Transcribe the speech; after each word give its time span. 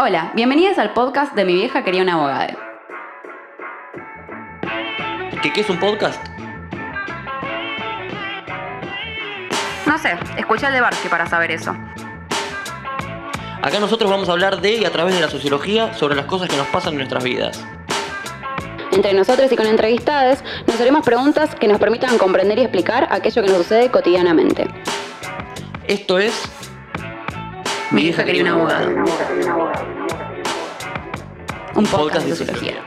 Hola, 0.00 0.30
bienvenidas 0.36 0.78
al 0.78 0.92
podcast 0.92 1.34
de 1.34 1.44
Mi 1.44 1.54
vieja 1.54 1.82
quería 1.82 2.04
una 2.04 2.12
abogada. 2.12 2.56
¿Qué, 5.42 5.52
qué 5.52 5.60
es 5.62 5.68
un 5.68 5.80
podcast? 5.80 6.24
No 9.86 9.98
sé, 9.98 10.16
escuché 10.36 10.68
el 10.68 10.74
de 10.74 10.80
Barsky 10.80 11.08
para 11.08 11.26
saber 11.26 11.50
eso. 11.50 11.76
Acá 13.60 13.80
nosotros 13.80 14.08
vamos 14.08 14.28
a 14.28 14.32
hablar 14.32 14.60
de 14.60 14.76
y 14.76 14.84
a 14.84 14.92
través 14.92 15.16
de 15.16 15.20
la 15.20 15.28
sociología 15.28 15.92
sobre 15.94 16.14
las 16.14 16.26
cosas 16.26 16.48
que 16.48 16.56
nos 16.56 16.68
pasan 16.68 16.92
en 16.92 16.98
nuestras 16.98 17.24
vidas. 17.24 17.66
Entre 18.92 19.12
nosotros 19.14 19.50
y 19.50 19.56
con 19.56 19.66
entrevistadas 19.66 20.44
nos 20.68 20.80
haremos 20.80 21.04
preguntas 21.04 21.56
que 21.56 21.66
nos 21.66 21.80
permitan 21.80 22.18
comprender 22.18 22.56
y 22.60 22.62
explicar 22.62 23.08
aquello 23.10 23.42
que 23.42 23.48
nos 23.48 23.58
sucede 23.58 23.90
cotidianamente. 23.90 24.68
Esto 25.88 26.20
es 26.20 26.57
Mi 27.90 28.02
vieja 28.02 28.22
quería 28.22 28.42
una 28.42 28.52
abogada. 28.52 28.86
Un 31.74 31.86
podcast 31.86 32.26
de 32.26 32.36
sociología. 32.36 32.86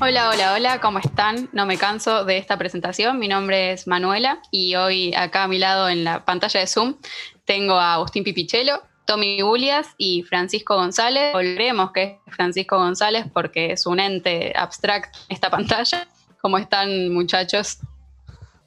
Hola, 0.00 0.30
hola, 0.30 0.54
hola, 0.54 0.80
¿cómo 0.80 0.98
están? 0.98 1.48
No 1.52 1.64
me 1.64 1.78
canso 1.78 2.24
de 2.24 2.38
esta 2.38 2.58
presentación. 2.58 3.20
Mi 3.20 3.28
nombre 3.28 3.70
es 3.70 3.86
Manuela 3.86 4.40
y 4.50 4.74
hoy 4.74 5.14
acá 5.14 5.44
a 5.44 5.48
mi 5.48 5.58
lado 5.58 5.88
en 5.88 6.02
la 6.02 6.24
pantalla 6.24 6.58
de 6.58 6.66
Zoom 6.66 6.96
tengo 7.44 7.74
a 7.74 7.94
Agustín 7.94 8.24
Pipichelo, 8.24 8.82
Tommy 9.04 9.40
Bulias 9.42 9.94
y 9.96 10.24
Francisco 10.24 10.74
González. 10.74 11.32
Volveremos 11.32 11.92
que 11.92 12.18
es 12.26 12.34
Francisco 12.34 12.78
González 12.78 13.26
porque 13.32 13.70
es 13.70 13.86
un 13.86 14.00
ente 14.00 14.52
abstracto 14.56 15.20
en 15.28 15.36
esta 15.36 15.50
pantalla. 15.50 16.08
¿Cómo 16.40 16.58
están, 16.58 17.12
muchachos? 17.12 17.78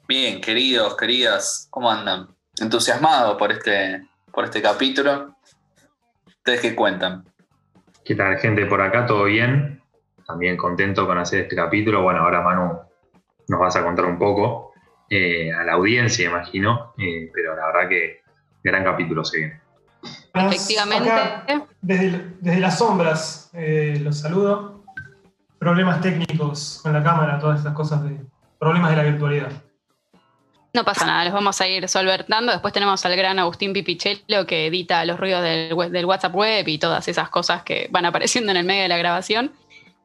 Bien, 0.08 0.40
queridos, 0.40 0.96
queridas, 0.96 1.66
¿cómo 1.70 1.90
andan? 1.90 2.31
Entusiasmados 2.60 3.36
por 3.38 3.50
este, 3.50 4.06
por 4.30 4.44
este 4.44 4.60
capítulo. 4.60 5.34
¿Ustedes 6.26 6.60
qué 6.60 6.74
cuentan? 6.74 7.24
¿Qué 8.04 8.14
tal, 8.14 8.36
gente? 8.38 8.66
Por 8.66 8.82
acá, 8.82 9.06
¿todo 9.06 9.24
bien? 9.24 9.80
También 10.26 10.56
contento 10.56 11.06
con 11.06 11.18
hacer 11.18 11.42
este 11.42 11.56
capítulo. 11.56 12.02
Bueno, 12.02 12.20
ahora 12.20 12.42
Manu 12.42 12.80
nos 13.48 13.60
vas 13.60 13.76
a 13.76 13.82
contar 13.82 14.04
un 14.04 14.18
poco 14.18 14.72
eh, 15.08 15.52
a 15.52 15.64
la 15.64 15.72
audiencia, 15.74 16.28
imagino, 16.28 16.94
eh, 16.98 17.30
pero 17.32 17.56
la 17.56 17.66
verdad 17.66 17.88
que 17.88 18.22
gran 18.62 18.84
capítulo 18.84 19.24
se 19.24 19.38
viene. 19.38 19.60
Efectivamente. 20.34 21.10
Acá, 21.10 21.66
desde, 21.80 22.34
desde 22.40 22.60
las 22.60 22.78
sombras, 22.78 23.50
eh, 23.54 23.98
los 24.02 24.18
saludo. 24.18 24.82
Problemas 25.58 26.00
técnicos 26.00 26.80
con 26.82 26.92
la 26.92 27.02
cámara, 27.02 27.38
todas 27.38 27.58
estas 27.58 27.74
cosas 27.74 28.02
de 28.04 28.20
problemas 28.58 28.90
de 28.90 28.96
la 28.96 29.02
virtualidad. 29.04 29.52
No 30.74 30.84
pasa 30.84 31.04
nada, 31.04 31.24
los 31.24 31.34
vamos 31.34 31.60
a 31.60 31.68
ir 31.68 31.86
solventando. 31.86 32.50
Después 32.50 32.72
tenemos 32.72 33.04
al 33.04 33.14
gran 33.14 33.38
Agustín 33.38 33.74
Pipichelo 33.74 34.46
que 34.46 34.66
edita 34.66 35.04
los 35.04 35.20
ruidos 35.20 35.42
del, 35.42 36.04
WhatsApp 36.06 36.34
web 36.34 36.66
y 36.66 36.78
todas 36.78 37.06
esas 37.08 37.28
cosas 37.28 37.62
que 37.62 37.88
van 37.90 38.06
apareciendo 38.06 38.52
en 38.52 38.56
el 38.56 38.64
medio 38.64 38.82
de 38.82 38.88
la 38.88 38.96
grabación. 38.96 39.52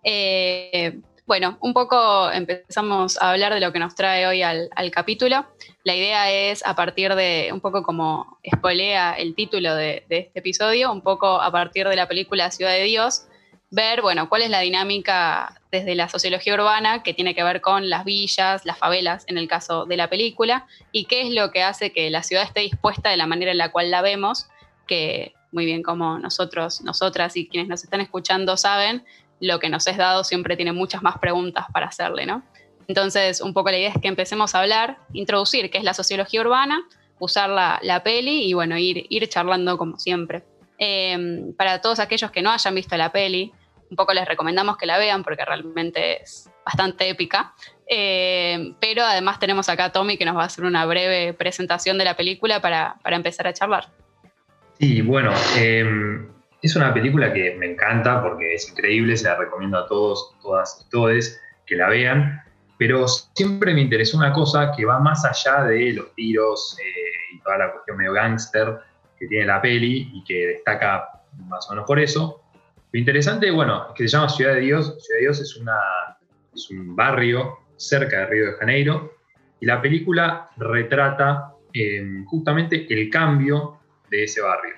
Eh, 0.04 1.00
bueno, 1.26 1.58
un 1.62 1.74
poco 1.74 2.30
empezamos 2.32 3.18
a 3.22 3.32
hablar 3.32 3.54
de 3.54 3.62
lo 3.62 3.72
que 3.72 3.80
nos 3.80 3.96
trae 3.96 4.28
hoy 4.28 4.42
al, 4.42 4.70
capítulo. 4.92 5.46
La 5.86 5.96
idea 5.96 6.32
es, 6.32 6.66
a 6.66 6.76
partir 6.76 7.16
de, 7.16 7.50
un 7.54 7.62
poco 7.62 7.84
como 7.84 8.38
espolea 8.44 9.14
el 9.14 9.36
título 9.36 9.74
de 9.74 10.06
este 10.10 10.32
episodio, 10.36 10.92
un 10.92 11.02
poco 11.02 11.42
a 11.42 11.50
partir 11.50 11.88
de 11.88 11.96
la 11.96 12.10
película 12.10 12.52
Ciudad 12.52 12.72
de 12.72 12.84
Dios, 12.84 13.28
ver, 13.70 14.02
bueno, 14.02 14.30
cuál 14.30 14.44
es 14.44 14.50
la 14.50 14.62
dinámica 14.62 15.60
desde 15.72 15.96
la 15.96 16.08
sociología 16.08 16.54
urbana 16.54 17.04
que 17.04 17.14
tiene 17.14 17.36
que 17.36 17.44
ver 17.44 17.62
con 17.62 17.90
las 17.90 18.06
villas, 18.06 18.66
las 18.66 18.78
favelas, 18.78 19.26
en 19.28 19.38
el 19.38 19.48
caso 19.48 19.86
de 19.86 19.98
la 19.98 20.10
película, 20.10 20.66
y 20.92 21.06
qué 21.06 21.22
es 21.22 21.34
lo 21.34 21.52
que 21.52 21.64
hace 21.64 21.92
que 21.92 22.10
la 22.10 22.24
ciudad 22.24 22.44
esté 22.44 22.62
dispuesta 22.62 23.10
de 23.10 23.18
la 23.18 23.28
manera 23.28 23.52
en 23.52 23.58
la 23.58 23.72
cual 23.72 23.92
la 23.92 24.02
vemos, 24.02 24.48
que 24.88 25.34
muy 25.52 25.66
bien 25.66 25.84
como 25.84 26.18
nosotros, 26.20 26.82
nosotras 26.82 27.36
y 27.36 27.48
quienes 27.48 27.68
nos 27.68 27.84
están 27.84 28.02
escuchando 28.02 28.58
saben, 28.58 29.04
lo 29.40 29.60
que 29.60 29.70
nos 29.70 29.86
es 29.88 29.98
dado 29.98 30.24
siempre 30.24 30.56
tiene 30.56 30.72
muchas 30.72 31.04
más 31.04 31.18
preguntas 31.20 31.66
para 31.74 31.88
hacerle, 31.88 32.26
¿no? 32.26 32.44
Entonces, 32.88 33.42
un 33.42 33.54
poco 33.54 33.70
la 33.70 33.78
idea 33.78 33.90
es 33.90 34.02
que 34.02 34.08
empecemos 34.08 34.56
a 34.56 34.62
hablar, 34.62 34.98
introducir 35.14 35.70
qué 35.70 35.78
es 35.78 35.84
la 35.84 35.94
sociología 35.94 36.42
urbana, 36.42 36.88
usar 37.20 37.50
la, 37.50 37.80
la 37.84 38.02
peli 38.02 38.46
y 38.46 38.54
bueno, 38.54 38.78
ir, 38.78 39.06
ir 39.10 39.28
charlando 39.28 39.78
como 39.78 40.00
siempre. 40.00 40.44
Eh, 40.78 41.52
para 41.58 41.82
todos 41.82 42.00
aquellos 42.00 42.32
que 42.32 42.42
no 42.42 42.52
hayan 42.52 42.76
visto 42.76 42.96
la 42.98 43.12
peli, 43.12 43.52
un 43.90 43.96
poco 43.96 44.14
les 44.14 44.28
recomendamos 44.28 44.78
que 44.78 44.86
la 44.86 44.98
vean 44.98 45.24
porque 45.24 45.46
realmente 45.46 46.22
es 46.22 46.50
bastante 46.66 47.10
épica. 47.10 47.54
Eh, 47.90 48.74
pero 48.80 49.04
además 49.04 49.40
tenemos 49.40 49.70
acá 49.70 49.86
a 49.86 49.92
Tommy 49.92 50.18
que 50.18 50.26
nos 50.26 50.36
va 50.36 50.44
a 50.44 50.48
hacer 50.48 50.66
una 50.66 50.86
breve 50.86 51.34
presentación 51.34 51.98
de 51.98 52.06
la 52.06 52.16
película 52.16 52.62
para, 52.62 52.96
para 53.02 53.16
empezar 53.16 53.48
a 53.48 53.54
charlar. 53.54 53.88
Sí, 54.80 55.02
bueno, 55.02 55.32
eh, 55.58 56.28
es 56.62 56.76
una 56.76 56.94
película 56.94 57.34
que 57.34 57.56
me 57.56 57.72
encanta 57.72 58.22
porque 58.22 58.56
es 58.56 58.70
increíble, 58.70 59.16
se 59.16 59.28
la 59.28 59.36
recomiendo 59.36 59.78
a 59.78 59.88
todos, 59.88 60.36
todas 60.42 60.86
y 60.86 60.90
todes 60.90 61.42
que 61.66 61.76
la 61.76 61.90
vean, 61.90 62.44
pero 62.78 63.08
siempre 63.08 63.74
me 63.74 63.82
interesó 63.82 64.18
una 64.18 64.34
cosa 64.34 64.72
que 64.76 64.86
va 64.86 65.00
más 65.00 65.26
allá 65.26 65.64
de 65.64 65.94
los 65.94 66.14
tiros 66.14 66.78
eh, 66.80 67.36
y 67.36 67.40
toda 67.40 67.58
la 67.58 67.72
cuestión 67.72 67.98
medio 67.98 68.14
gángster 68.14 68.78
que 69.18 69.28
tiene 69.28 69.46
la 69.46 69.62
peli 69.62 70.12
y 70.14 70.24
que 70.24 70.48
destaca 70.48 71.22
más 71.48 71.68
o 71.70 71.74
menos 71.74 71.86
por 71.86 72.00
eso. 72.00 72.44
Lo 72.92 73.00
interesante, 73.00 73.52
bueno, 73.52 73.88
es 73.90 73.94
que 73.96 74.08
se 74.08 74.16
llama 74.16 74.30
Ciudad 74.30 74.54
de 74.54 74.62
Dios. 74.62 74.96
Ciudad 75.00 75.18
de 75.18 75.22
Dios 75.22 75.40
es, 75.40 75.56
una, 75.58 75.80
es 76.54 76.70
un 76.70 76.96
barrio 76.96 77.60
cerca 77.76 78.20
de 78.20 78.26
Río 78.28 78.46
de 78.48 78.54
Janeiro 78.54 79.18
y 79.60 79.66
la 79.66 79.82
película 79.82 80.50
retrata 80.58 81.54
eh, 81.74 82.24
justamente 82.26 82.86
el 82.90 83.10
cambio 83.10 83.80
de 84.10 84.24
ese 84.24 84.42
barrio. 84.42 84.76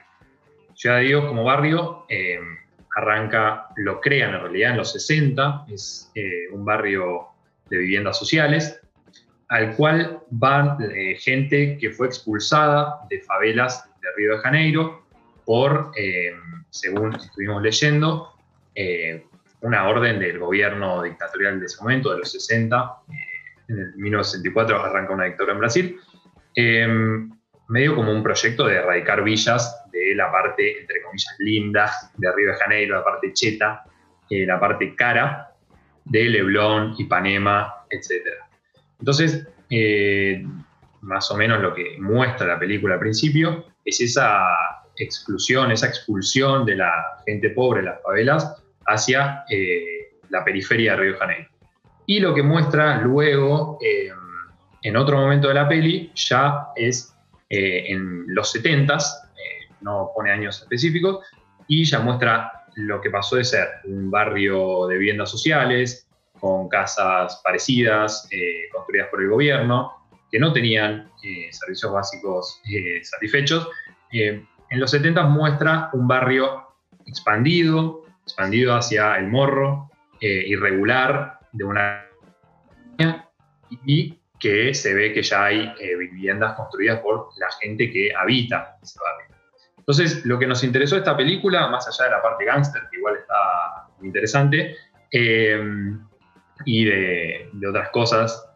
Ciudad 0.74 0.98
de 0.98 1.04
Dios 1.04 1.26
como 1.26 1.44
barrio 1.44 2.06
eh, 2.10 2.40
arranca, 2.96 3.68
lo 3.76 4.00
crean 4.00 4.34
en 4.34 4.42
realidad 4.42 4.72
en 4.72 4.78
los 4.78 4.92
60, 4.94 5.66
es 5.70 6.12
eh, 6.16 6.48
un 6.52 6.64
barrio 6.66 7.28
de 7.70 7.78
viviendas 7.78 8.18
sociales, 8.18 8.80
al 9.50 9.76
cual 9.76 10.20
van 10.30 10.78
gente 11.18 11.78
que 11.80 11.90
fue 11.90 12.08
expulsada 12.08 13.00
de 13.10 13.20
favelas 13.22 13.89
de 14.02 14.08
Río 14.16 14.36
de 14.36 14.42
Janeiro 14.42 15.04
por, 15.46 15.92
eh, 15.98 16.34
según 16.70 17.16
estuvimos 17.16 17.62
leyendo, 17.62 18.34
eh, 18.76 19.26
una 19.62 19.88
orden 19.88 20.20
del 20.20 20.40
gobierno 20.40 21.02
dictatorial 21.02 21.60
de 21.60 21.66
ese 21.66 21.82
momento, 21.82 22.12
de 22.12 22.20
los 22.20 22.32
60, 22.32 22.94
eh, 23.10 23.14
en 23.68 23.80
el 23.80 23.96
1964 23.96 24.84
arranca 24.84 25.14
una 25.14 25.26
dictadura 25.26 25.54
en 25.54 25.60
Brasil, 25.60 26.00
eh, 26.56 26.88
medio 27.68 27.96
como 27.96 28.12
un 28.12 28.24
proyecto 28.24 28.66
de 28.66 28.76
erradicar 28.76 29.24
villas 29.24 29.86
de 29.92 30.16
la 30.16 30.32
parte, 30.32 30.82
entre 30.82 31.02
comillas, 31.02 31.36
linda 31.40 31.92
de 32.16 32.32
Río 32.32 32.52
de 32.52 32.58
Janeiro, 32.58 32.96
la 32.96 33.04
parte 33.04 33.34
cheta, 33.34 33.84
la 34.30 34.60
parte 34.60 34.96
cara 34.96 35.50
de 36.06 36.24
Leblon, 36.26 36.96
Ipanema, 36.98 37.86
etc. 37.90 38.28
Entonces, 39.00 39.48
eh, 39.70 40.44
más 41.02 41.32
o 41.32 41.38
menos 41.38 41.62
lo 41.62 41.74
que 41.74 41.98
muestra 42.00 42.48
la 42.48 42.60
película 42.60 42.96
al 42.96 43.00
principio 43.00 43.66
es 43.90 44.02
esa 44.02 44.44
exclusión, 44.98 45.72
esa 45.72 45.88
expulsión 45.88 46.66
de 46.66 46.76
la 46.76 46.92
gente 47.26 47.50
pobre, 47.52 47.84
las 47.84 48.02
favelas, 48.02 48.62
hacia 48.86 49.44
eh, 49.50 50.00
la 50.30 50.44
periferia 50.44 50.92
de 50.92 50.98
Río 50.98 51.18
Janeiro. 51.18 51.50
Y 52.06 52.20
lo 52.20 52.34
que 52.34 52.42
muestra 52.42 53.02
luego, 53.02 53.78
eh, 53.82 54.10
en 54.82 54.98
otro 54.98 55.18
momento 55.18 55.48
de 55.48 55.54
la 55.54 55.68
peli, 55.68 56.12
ya 56.16 56.70
es 56.76 57.16
eh, 57.50 57.86
en 57.88 58.26
los 58.34 58.56
70s, 58.56 59.04
eh, 59.36 59.74
no 59.82 60.12
pone 60.16 60.32
años 60.32 60.60
específicos, 60.60 61.24
y 61.68 61.86
ya 61.86 62.00
muestra 62.00 62.66
lo 62.76 63.00
que 63.02 63.10
pasó 63.12 63.36
de 63.36 63.44
ser 63.44 63.68
un 63.86 64.10
barrio 64.10 64.88
de 64.88 64.98
viviendas 64.98 65.30
sociales, 65.30 66.08
con 66.40 66.70
casas 66.70 67.42
parecidas, 67.44 68.28
construidas 68.72 69.10
por 69.10 69.22
el 69.22 69.30
gobierno, 69.30 69.92
que 70.32 70.40
no 70.40 70.54
tenían 70.54 71.12
eh, 71.24 71.50
servicios 71.52 71.92
básicos 71.92 72.62
eh, 72.72 73.04
satisfechos. 73.04 73.68
Eh, 74.12 74.46
en 74.70 74.80
los 74.80 74.92
70 74.92 75.24
muestra 75.24 75.90
un 75.94 76.08
barrio 76.08 76.68
expandido, 77.06 78.06
expandido 78.24 78.76
hacia 78.76 79.16
el 79.18 79.28
morro, 79.28 79.90
irregular, 80.22 81.40
de 81.54 81.64
una 81.64 82.06
y 83.86 84.20
que 84.38 84.74
se 84.74 84.94
ve 84.94 85.14
que 85.14 85.24
ya 85.24 85.46
hay 85.46 85.74
viviendas 85.80 86.56
construidas 86.56 87.00
por 87.00 87.30
la 87.38 87.50
gente 87.62 87.90
que 87.90 88.14
habita 88.14 88.78
ese 88.84 89.00
barrio. 89.00 89.36
Entonces, 89.78 90.26
lo 90.26 90.38
que 90.38 90.46
nos 90.46 90.64
interesó 90.64 90.98
esta 90.98 91.16
película, 91.16 91.68
más 91.70 91.88
allá 91.88 92.10
de 92.10 92.12
la 92.18 92.22
parte 92.22 92.46
gángster, 92.46 92.84
que 92.92 92.98
igual 92.98 93.16
está 93.16 93.88
muy 93.98 94.08
interesante, 94.08 94.76
y 96.66 96.86
de, 96.86 97.50
otras 97.68 97.90
cosas 97.90 98.49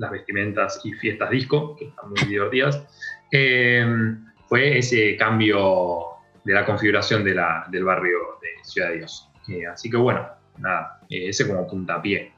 las 0.00 0.10
vestimentas 0.10 0.80
y 0.84 0.92
fiestas 0.92 1.30
disco, 1.30 1.76
que 1.76 1.86
están 1.86 2.10
muy 2.10 2.20
divertidas, 2.28 2.82
eh, 3.30 3.84
fue 4.48 4.78
ese 4.78 5.16
cambio 5.16 6.06
de 6.42 6.54
la 6.54 6.64
configuración 6.64 7.22
de 7.22 7.34
la- 7.34 7.66
del 7.70 7.84
barrio 7.84 8.18
de 8.42 8.48
Ciudad 8.64 8.88
de 8.88 8.98
Dios. 8.98 9.28
Eh, 9.48 9.66
así 9.66 9.88
que 9.90 9.96
bueno, 9.96 10.26
nada, 10.58 10.98
eh, 11.08 11.28
ese 11.28 11.46
como 11.46 11.66
puntapié. 11.68 12.32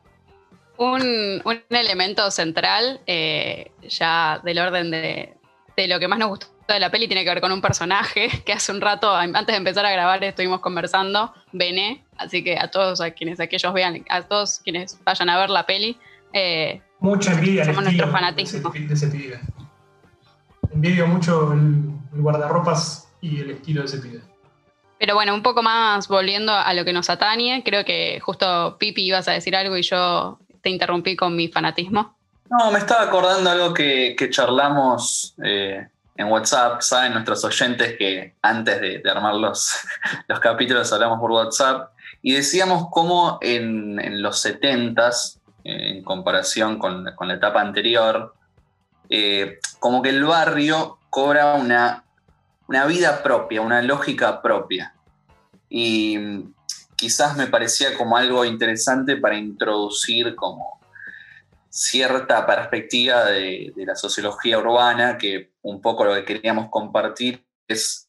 Un, 0.77 1.41
un 1.45 1.63
elemento 1.71 2.31
central, 2.31 3.01
ya 3.07 4.41
del 4.43 4.59
orden 4.59 4.91
de, 4.91 5.35
de 5.77 5.89
lo 5.89 6.01
que 6.01 6.09
más 6.09 6.19
nos 6.19 6.31
gustó 6.31 6.47
de 6.69 6.81
la 6.81 6.91
peli 6.91 7.07
tiene 7.07 7.25
que 7.25 7.31
ver 7.31 7.41
con 7.41 7.53
un 7.53 7.61
personaje 7.61 8.29
que 8.47 8.53
hace 8.53 8.73
un 8.73 8.81
rato, 8.81 9.15
antes 9.15 9.47
de 9.47 9.57
empezar 9.57 9.85
a 9.85 9.91
grabar, 9.93 10.23
estuvimos 10.25 10.61
conversando, 10.61 11.33
Bené, 11.53 12.05
así 12.17 12.43
que 12.43 12.59
a 12.59 12.71
todos 12.71 13.01
a 13.01 13.11
quienes 13.13 13.41
aquellos 13.41 13.73
vean, 13.73 14.05
a 14.09 14.23
todos 14.23 14.61
quienes 14.65 14.99
vayan 15.05 15.29
a 15.29 15.39
ver 15.39 15.51
la 15.51 15.67
peli. 15.67 15.99
Mucha 17.03 17.33
envidia 17.33 17.65
somos 17.65 17.85
nuestro 17.85 18.09
fanatismo. 18.11 18.71
De 18.71 18.79
ese, 18.79 18.87
de 18.87 18.95
ese 18.95 19.07
pibe. 19.09 19.41
Envidio 20.73 21.07
mucho 21.07 21.53
el, 21.53 21.91
el 22.15 22.21
guardarropas 22.21 23.09
y 23.21 23.41
el 23.41 23.51
estilo 23.51 23.81
de 23.81 23.87
ese 23.87 23.99
pibe. 23.99 24.21
Pero 24.99 25.15
bueno, 25.15 25.35
un 25.35 25.43
poco 25.43 25.65
más 25.65 26.07
volviendo 26.07 26.53
a 26.53 26.73
lo 26.75 26.85
que 26.85 26.93
nos 26.93 27.11
atañe, 27.11 27.65
creo 27.65 27.85
que 27.85 28.21
justo 28.21 28.77
Pipi 28.79 29.03
ibas 29.03 29.27
a 29.27 29.33
decir 29.33 29.57
algo 29.57 29.77
y 29.77 29.83
yo 29.83 30.39
te 30.61 30.71
interrumpí 30.71 31.17
con 31.17 31.35
mi 31.35 31.49
fanatismo. 31.49 32.17
No, 32.49 32.71
me 32.71 32.79
estaba 32.79 33.03
acordando 33.03 33.51
algo 33.51 33.75
que, 33.75 34.15
que 34.17 34.31
charlamos 34.31 35.35
eh, 35.43 35.89
en 36.17 36.27
WhatsApp. 36.29 36.83
Saben 36.83 37.15
nuestros 37.15 37.45
oyentes 37.45 37.97
que 37.99 38.35
antes 38.43 38.81
de, 38.81 38.99
de 39.01 39.11
armar 39.11 39.35
los, 39.35 39.75
los 40.29 40.39
capítulos 40.39 40.93
hablamos 40.93 41.19
por 41.19 41.33
WhatsApp 41.33 41.91
y 42.23 42.35
decíamos 42.35 42.87
cómo 42.91 43.39
en, 43.41 43.99
en 43.99 44.23
los 44.23 44.45
70s, 44.47 45.37
eh, 45.37 45.41
en 45.65 46.03
comparación 46.03 46.79
con, 46.79 47.05
la 47.05 47.35
etapa 47.35 47.61
anterior, 47.61 48.35
eh, 49.09 49.59
como 49.79 50.03
que 50.03 50.11
el 50.11 50.25
barrio 50.25 50.99
cobra 51.11 51.55
una, 51.55 52.05
una 52.69 52.87
vida 52.87 53.23
propia, 53.23 53.61
una 53.61 53.83
lógica 53.83 54.41
propia. 54.43 54.95
Y 55.69 56.19
mm, 56.19 56.55
quizás 56.97 57.37
me 57.37 57.47
parecía 57.47 57.97
como 57.97 58.17
algo 58.17 58.45
interesante 58.45 59.17
para 59.17 59.37
introducir 59.37 60.35
como 60.35 60.81
cierta 61.69 62.47
perspectiva 62.47 63.25
de, 63.25 63.73
de 63.75 63.87
la 63.87 63.95
sociología 63.95 64.59
urbana, 64.59 65.17
que 65.17 65.53
un 65.63 65.81
poco 65.81 66.05
lo 66.05 66.15
que 66.15 66.25
queríamos 66.25 66.69
compartir 66.71 67.47
es, 67.67 68.09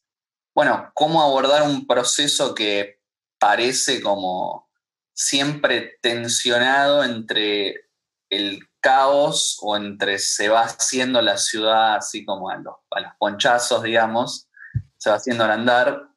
bueno, 0.54 0.90
cómo 0.94 1.22
abordar 1.22 1.62
un 1.62 1.86
proceso 1.86 2.54
que 2.54 3.00
parece 3.38 4.00
como 4.02 4.68
siempre 5.14 5.98
tensionado 6.02 7.02
entre 7.04 7.88
el 8.28 8.68
caos 8.80 9.58
o 9.62 9.76
entre 9.76 10.18
se 10.18 10.48
va 10.48 10.62
haciendo 10.62 11.22
la 11.22 11.38
ciudad 11.38 11.96
así 11.96 12.24
como 12.24 12.50
a 12.50 12.56
los, 12.56 12.74
a 12.90 13.00
los 13.00 13.12
ponchazos, 13.18 13.82
digamos, 13.82 14.48
se 14.98 15.08
va 15.08 15.16
haciendo 15.16 15.44
al 15.44 15.52
andar, 15.52 16.08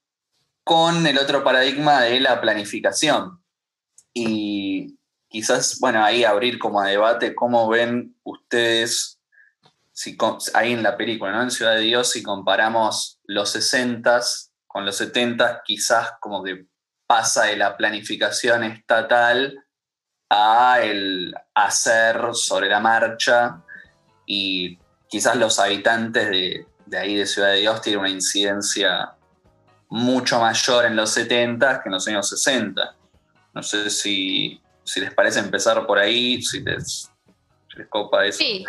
con 0.64 1.08
el 1.08 1.18
otro 1.18 1.44
paradigma 1.44 2.02
de 2.02 2.20
la 2.20 2.42
planificación. 2.42 3.42
Y 4.14 4.98
quizás, 5.30 5.80
bueno, 5.80 6.04
ahí 6.04 6.26
abrir 6.26 6.60
como 6.60 6.82
a 6.82 6.88
debate 6.88 7.36
cómo 7.36 7.70
ven 7.70 8.18
ustedes, 8.24 9.22
si, 9.94 10.18
ahí 10.54 10.74
en 10.74 10.84
la 10.84 10.98
película, 10.98 11.32
¿no? 11.32 11.44
En 11.44 11.52
Ciudad 11.52 11.76
de 11.76 11.82
Dios, 11.82 12.12
si 12.12 12.22
comparamos 12.22 13.22
los 13.24 13.56
60s 13.56 14.52
con 14.68 14.86
los 14.86 15.00
70s, 15.00 15.62
quizás 15.64 16.12
como 16.20 16.44
que 16.44 16.68
pasa 17.08 17.46
de 17.46 17.58
la 17.58 17.78
planificación 17.78 18.64
estatal 18.66 19.64
a 20.30 20.80
el 20.82 21.34
hacer 21.56 22.34
sobre 22.34 22.68
la 22.68 22.80
marcha 22.80 23.62
y 24.26 24.78
quizás 25.08 25.38
los 25.38 25.58
habitantes 25.58 26.30
de, 26.30 26.68
de 26.86 26.98
ahí 26.98 27.16
de 27.16 27.26
Ciudad 27.26 27.50
de 27.50 27.60
Dios 27.60 27.82
tienen 27.82 28.02
una 28.02 28.10
incidencia 28.10 29.14
mucho 29.90 30.40
mayor 30.40 30.86
en 30.86 30.96
los 30.96 31.12
70 31.12 31.82
que 31.82 31.90
en 31.90 31.94
los 31.94 32.08
años 32.08 32.30
60. 32.30 32.96
No 33.54 33.64
sé 33.64 33.90
si, 33.90 34.62
si 34.84 35.00
les 35.00 35.14
parece 35.14 35.40
empezar 35.40 35.86
por 35.86 35.98
ahí, 35.98 36.42
si 36.42 36.60
les, 36.60 37.12
les 37.76 37.88
copa 37.88 38.26
eso. 38.26 38.40
Sí, 38.40 38.66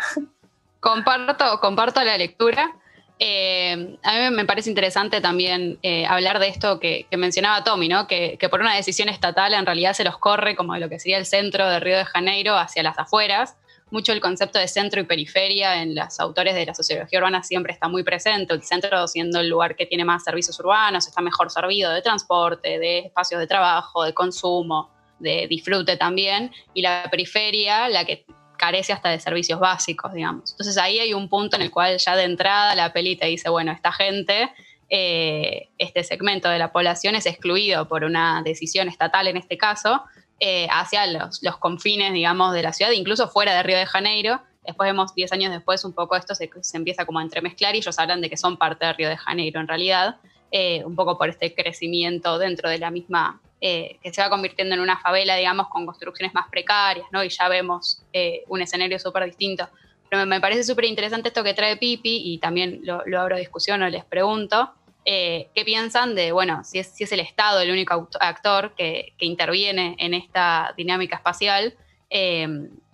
comparto, 0.79 1.59
comparto 1.59 2.01
la 2.03 2.17
lectura. 2.17 2.73
Eh, 3.21 3.97
a 4.01 4.13
mí 4.13 4.35
me 4.35 4.45
parece 4.45 4.69
interesante 4.69 5.19
también 5.19 5.77
eh, 5.83 6.05
hablar 6.05 6.39
de 6.39 6.47
esto 6.47 6.79
que, 6.79 7.05
mencionaba 7.17 7.65
Tommy, 7.65 7.89
¿no? 7.89 8.07
Que, 8.07 8.37
por 8.49 8.61
una 8.61 8.73
decisión 8.73 9.09
estatal 9.09 9.53
en 9.53 9.65
realidad 9.65 9.91
se 9.93 10.05
los 10.05 10.17
corre 10.17 10.55
como 10.55 10.75
lo 10.77 10.87
que 10.87 10.99
sería 10.99 11.17
el 11.17 11.25
centro 11.25 11.69
de 11.69 11.81
Río 11.81 11.97
de 11.97 12.05
Janeiro 12.05 12.57
hacia 12.57 12.81
las 12.81 12.97
afueras. 12.97 13.57
Mucho 13.91 14.13
el 14.13 14.21
concepto 14.21 14.57
de 14.57 14.69
centro 14.69 15.01
y 15.01 15.03
periferia 15.03 15.81
en 15.81 15.95
los 15.95 16.19
autores 16.19 16.55
de 16.55 16.65
la 16.65 16.73
sociología 16.73 17.19
urbana 17.19 17.43
siempre 17.43 17.73
está 17.73 17.89
muy 17.89 18.03
presente, 18.03 18.53
el 18.53 18.63
centro 18.63 19.05
siendo 19.07 19.41
el 19.41 19.49
lugar 19.49 19.75
que 19.75 19.85
tiene 19.85 20.05
más 20.05 20.23
servicios 20.23 20.57
urbanos, 20.59 21.07
está 21.07 21.21
mejor 21.21 21.49
servido 21.49 21.91
de 21.91 22.01
transporte, 22.01 22.79
de 22.79 22.99
espacios 22.99 23.41
de 23.41 23.47
trabajo, 23.47 24.03
de 24.03 24.13
consumo, 24.13 24.91
de 25.17 25.47
disfrute 25.49 25.97
también, 25.97 26.51
y 26.73 26.83
la 26.83 27.07
periferia 27.09 27.89
la 27.89 28.05
que 28.05 28.25
carece 28.59 28.93
hasta 28.93 29.09
de 29.09 29.19
servicios 29.19 29.59
básicos, 29.59 30.13
digamos. 30.13 30.51
Entonces 30.51 30.77
ahí 30.77 30.99
hay 30.99 31.13
un 31.13 31.29
punto 31.29 31.55
en 31.55 31.63
el 31.63 31.71
cual 31.71 31.97
ya 31.97 32.15
de 32.15 32.23
entrada 32.23 32.75
la 32.75 32.93
peli 32.93 33.15
te 33.15 33.25
dice, 33.25 33.49
bueno, 33.49 33.71
esta 33.71 33.91
gente, 33.91 34.51
eh, 34.89 35.69
este 35.77 36.03
segmento 36.03 36.49
de 36.49 36.59
la 36.59 36.71
población 36.71 37.15
es 37.15 37.25
excluido 37.25 37.87
por 37.87 38.03
una 38.03 38.43
decisión 38.43 38.89
estatal 38.89 39.27
en 39.27 39.37
este 39.37 39.57
caso, 39.57 40.03
eh, 40.39 40.67
hacia 40.71 41.07
los, 41.07 41.39
confines, 41.59 42.13
digamos, 42.13 42.53
de 42.53 42.61
la 42.61 42.73
ciudad, 42.73 42.91
incluso 42.91 43.29
fuera 43.29 43.55
de 43.55 43.63
Río 43.63 43.77
de 43.77 43.85
Janeiro. 43.85 44.41
Después 44.65 44.87
vemos, 44.89 45.15
10 45.15 45.31
años 45.31 45.51
después, 45.51 45.83
un 45.85 45.93
poco 45.93 46.15
esto 46.15 46.35
se, 46.35 46.49
se 46.61 46.77
empieza 46.77 47.05
como 47.05 47.19
a 47.19 47.23
entremezclar 47.23 47.75
y 47.75 47.79
ellos 47.79 47.97
hablan 47.97 48.21
de 48.21 48.29
que 48.29 48.37
son 48.37 48.57
parte 48.57 48.85
de 48.85 48.93
Río 48.93 49.09
de 49.09 49.17
Janeiro 49.17 49.61
en 49.61 49.67
realidad, 49.67 50.17
eh, 50.51 50.83
un 50.83 50.95
poco 50.95 51.17
por 51.17 51.29
este 51.29 51.53
crecimiento 51.53 52.39
dentro 52.39 52.69
de 52.69 52.79
la 52.79 52.89
misma, 52.89 53.39
eh, 53.61 53.97
que 54.01 54.13
se 54.13 54.21
va 54.21 54.29
convirtiendo 54.29 54.73
en 54.73 54.79
una 54.79 54.97
favela, 54.99 55.35
digamos, 55.35 55.67
con 55.67 55.85
construcciones 55.85 56.33
más 56.33 56.47
precarias, 56.49 57.05
¿no? 57.11 57.21
Y 57.23 57.29
ya 57.29 57.49
vemos 57.49 58.01
eh, 58.13 58.43
un 58.47 58.61
escenario 58.61 58.97
súper 58.99 59.25
distinto. 59.25 59.67
Pero 60.09 60.25
me, 60.25 60.39
parece 60.39 60.63
súper 60.63 60.85
interesante 60.85 61.27
esto 61.27 61.43
que 61.43 61.53
trae 61.53 61.75
Pipi 61.75 62.21
y 62.23 62.37
también 62.37 62.79
lo, 62.83 63.01
abro 63.19 63.35
a 63.35 63.39
discusión 63.39 63.83
o 63.83 63.89
les 63.89 64.05
pregunto. 64.05 64.71
eh, 65.03 65.49
¿Qué 65.53 65.65
piensan 65.65 66.15
de, 66.15 66.31
bueno, 66.31 66.63
si 66.63 66.79
es, 66.79 66.87
si 66.87 67.03
es 67.03 67.11
el 67.11 67.19
Estado 67.19 67.59
el 67.59 67.69
único 67.69 68.07
actor 68.21 68.73
que, 68.75 69.11
que 69.17 69.25
interviene 69.25 69.95
en 69.99 70.13
esta 70.13 70.73
dinámica 70.77 71.17
espacial? 71.17 71.75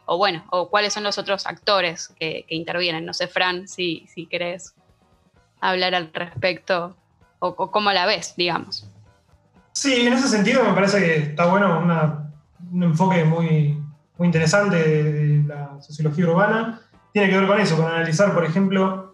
o 0.08 0.18
bueno, 0.18 0.46
o 0.52 0.70
cuáles 0.70 0.94
son 0.94 1.04
los 1.04 1.18
otros 1.18 1.46
actores 1.46 2.10
que, 2.20 2.46
intervienen. 2.50 3.06
No 3.06 3.14
sé, 3.14 3.28
Fran, 3.28 3.68
si, 3.68 4.06
si 4.08 4.26
querés 4.26 4.76
hablar 5.62 5.96
al 5.96 6.12
respecto 6.12 6.96
o 7.40 7.72
cómo 7.72 7.92
la 7.92 8.06
ves, 8.06 8.36
digamos. 8.36 8.88
Sí, 9.76 10.08
en 10.08 10.14
ese 10.14 10.30
sentido 10.30 10.64
me 10.64 10.74
parece 10.74 11.00
que 11.00 11.18
está 11.18 11.48
bueno 11.48 11.86
un 12.72 12.82
enfoque 12.82 13.26
muy, 13.26 13.78
muy 14.18 14.26
interesante 14.26 14.78
de, 14.78 15.44
la 15.44 15.82
sociología 15.82 16.28
urbana. 16.28 16.82
Tiene 17.12 17.30
que 17.30 17.38
ver 17.38 17.46
con 17.46 17.60
eso, 17.60 17.76
con 17.76 17.86
analizar, 17.86 18.34
por 18.34 18.46
ejemplo, 18.46 19.14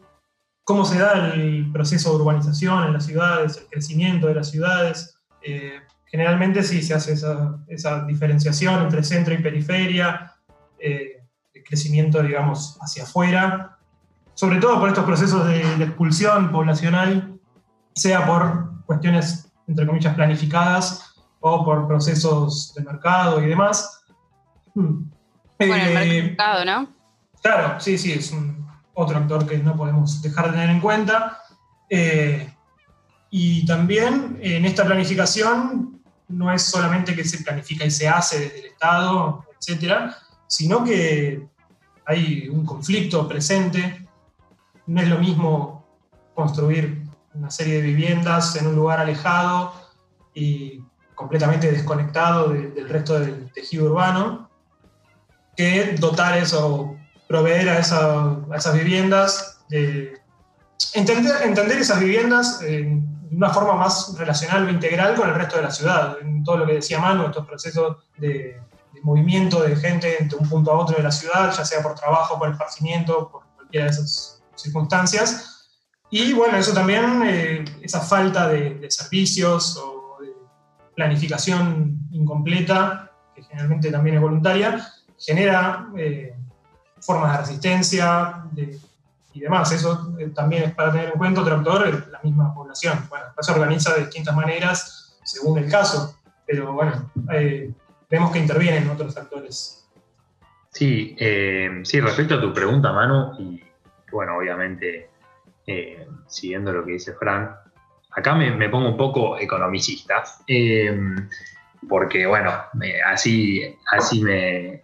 cómo 0.64 0.86
se 0.86 1.00
da 1.00 1.34
el 1.34 1.72
proceso 1.74 2.12
de 2.12 2.16
urbanización 2.18 2.84
en 2.84 2.94
las 2.94 3.08
ciudades, 3.08 3.58
el 3.58 3.68
crecimiento 3.70 4.28
de 4.28 4.36
las 4.36 4.52
ciudades. 4.52 5.18
Eh, 5.42 5.80
generalmente 6.06 6.62
sí 6.62 6.84
se 6.84 6.94
hace 6.94 7.14
esa, 7.14 7.58
esa 7.68 8.06
diferenciación 8.06 8.84
entre 8.84 9.04
centro 9.04 9.34
y 9.34 9.42
periferia, 9.42 10.36
eh, 10.78 11.24
el 11.56 11.64
crecimiento, 11.64 12.22
digamos, 12.22 12.78
hacia 12.82 13.02
afuera, 13.02 13.80
sobre 14.36 14.60
todo 14.60 14.80
por 14.80 14.90
estos 14.90 15.06
procesos 15.06 15.48
de 15.48 15.84
expulsión 15.84 16.52
poblacional, 16.52 17.40
sea 17.96 18.28
por 18.28 18.86
cuestiones 18.86 19.51
entre 19.72 19.88
comillas, 19.88 20.14
planificadas 20.14 21.16
o 21.40 21.64
por 21.66 21.88
procesos 21.88 22.74
de 22.76 22.84
mercado 22.84 23.42
y 23.42 23.48
demás. 23.48 24.04
Hmm. 24.76 25.10
Bueno, 25.58 25.76
el 25.76 26.12
Eh, 26.12 26.24
mercado, 26.24 26.66
¿no? 26.66 26.88
Claro, 27.42 27.80
sí, 27.80 27.98
sí, 27.98 28.12
es 28.12 28.32
un 28.32 28.68
otro 28.94 29.18
actor 29.18 29.48
que 29.48 29.58
no 29.58 29.76
podemos 29.76 30.22
dejar 30.22 30.46
de 30.48 30.52
tener 30.52 30.70
en 30.70 30.82
cuenta. 30.82 31.40
Eh, 31.90 32.54
y 33.30 33.66
también 33.66 34.38
en 34.42 34.66
esta 34.66 34.86
planificación 34.86 36.02
no 36.28 36.52
es 36.52 36.64
solamente 36.64 37.16
que 37.16 37.24
se 37.24 37.44
planifica 37.44 37.86
y 37.86 37.92
se 37.92 38.08
hace 38.08 38.40
desde 38.40 38.60
el 38.60 38.66
Estado, 38.66 39.46
etcétera, 39.58 40.18
sino 40.48 40.84
que 40.84 41.48
hay 42.06 42.50
un 42.50 42.66
conflicto 42.66 43.28
presente. 43.28 44.06
No 44.86 45.02
es 45.02 45.08
lo 45.08 45.18
mismo 45.18 45.86
construir 46.36 47.01
una 47.34 47.50
serie 47.50 47.76
de 47.76 47.82
viviendas 47.82 48.56
en 48.56 48.68
un 48.68 48.76
lugar 48.76 49.00
alejado 49.00 49.74
y 50.34 50.84
completamente 51.16 51.72
desconectado 51.72 52.50
de- 52.50 52.72
del 52.72 52.90
resto 52.90 53.20
del 53.20 53.52
tejido 53.54 53.86
urbano, 53.86 54.50
que 55.56 55.96
dotar 56.00 56.38
eso, 56.38 56.96
proveer 57.28 57.70
a, 57.70 57.80
esa- 57.80 58.38
a 58.52 58.56
esas 58.56 58.74
viviendas, 58.74 59.60
de, 59.70 60.14
entender, 60.94 61.34
entender 61.44 61.78
esas 61.78 62.00
viviendas 62.00 62.62
eh, 62.64 62.84
de 63.30 63.36
una 63.38 63.50
forma 63.50 63.76
más 63.76 64.14
relacional 64.18 64.66
o 64.66 64.70
integral 64.70 65.16
con 65.16 65.30
el 65.30 65.36
resto 65.36 65.56
de 65.58 65.62
la 65.64 65.72
ciudad, 65.72 66.18
en 66.22 66.44
todo 66.44 66.58
lo 66.58 66.66
que 66.68 66.74
decía 66.74 67.00
Manu, 67.00 67.26
estos 67.28 67.46
procesos 67.48 67.98
de, 68.18 68.60
de 68.94 69.02
movimiento 69.04 69.62
de 69.62 69.76
gente 69.76 70.18
entre 70.22 70.38
un 70.38 70.50
punto 70.50 70.72
a 70.72 70.78
otro 70.80 70.98
de 70.98 71.04
la 71.04 71.12
ciudad, 71.12 71.54
ya 71.56 71.64
sea 71.64 71.82
por 71.82 71.96
trabajo, 71.96 72.38
por 72.38 72.50
esparcimiento, 72.50 73.30
por 73.32 73.44
cualquiera 73.56 73.86
de 73.86 73.92
esas 73.92 74.44
circunstancias. 74.56 75.61
Y 76.14 76.34
bueno, 76.34 76.58
eso 76.58 76.74
también, 76.74 77.24
eh, 77.24 77.66
esa 77.82 78.02
falta 78.02 78.50
de, 78.50 78.86
servicios 78.92 79.78
o 79.78 80.18
de 80.22 80.34
planificación 80.94 82.10
incompleta, 82.12 83.14
que 83.34 83.44
generalmente 83.44 83.90
también 83.90 84.18
es 84.18 84.22
voluntaria, 84.22 84.86
genera 85.18 85.88
eh, 85.98 86.36
formas 87.00 87.32
de 87.32 87.38
resistencia, 87.38 88.44
y 89.34 89.40
demás. 89.40 89.72
Eso 89.72 90.14
eh, 90.20 90.28
también 90.36 90.64
es 90.64 90.76
para 90.76 90.92
tener 90.92 91.12
en 91.14 91.18
cuenta 91.18 91.40
otro 91.40 91.56
actor, 91.56 92.08
la 92.12 92.20
misma 92.22 92.54
población. 92.54 93.08
Bueno, 93.10 93.28
se 93.40 93.52
organiza 93.54 93.94
de 93.94 94.02
distintas 94.02 94.36
maneras 94.36 95.18
según 95.24 95.60
el 95.60 95.72
caso, 95.72 96.20
pero 96.46 96.74
bueno, 96.74 97.10
vemos 98.10 98.32
que 98.32 98.40
intervienen 98.40 98.90
otros 98.90 99.16
actores. 99.16 99.88
Sí, 100.72 101.16
sí, 101.84 102.02
respecto 102.02 102.36
a 102.36 102.42
tu 102.42 102.54
pregunta, 102.54 102.92
Manu, 102.92 103.34
y 103.40 103.64
bueno, 104.12 104.38
obviamente, 104.38 105.12
siguiendo 106.28 106.72
lo 106.74 106.86
que 106.86 106.94
dice 106.94 107.14
Frank, 107.14 107.52
acá 108.12 108.36
me, 108.36 108.70
pongo 108.70 108.90
un 108.90 108.98
poco 108.98 109.38
economicista, 109.38 110.24
porque 111.88 112.26
bueno, 112.26 112.52
así, 113.06 113.76
así 113.92 114.22
me, 114.22 114.84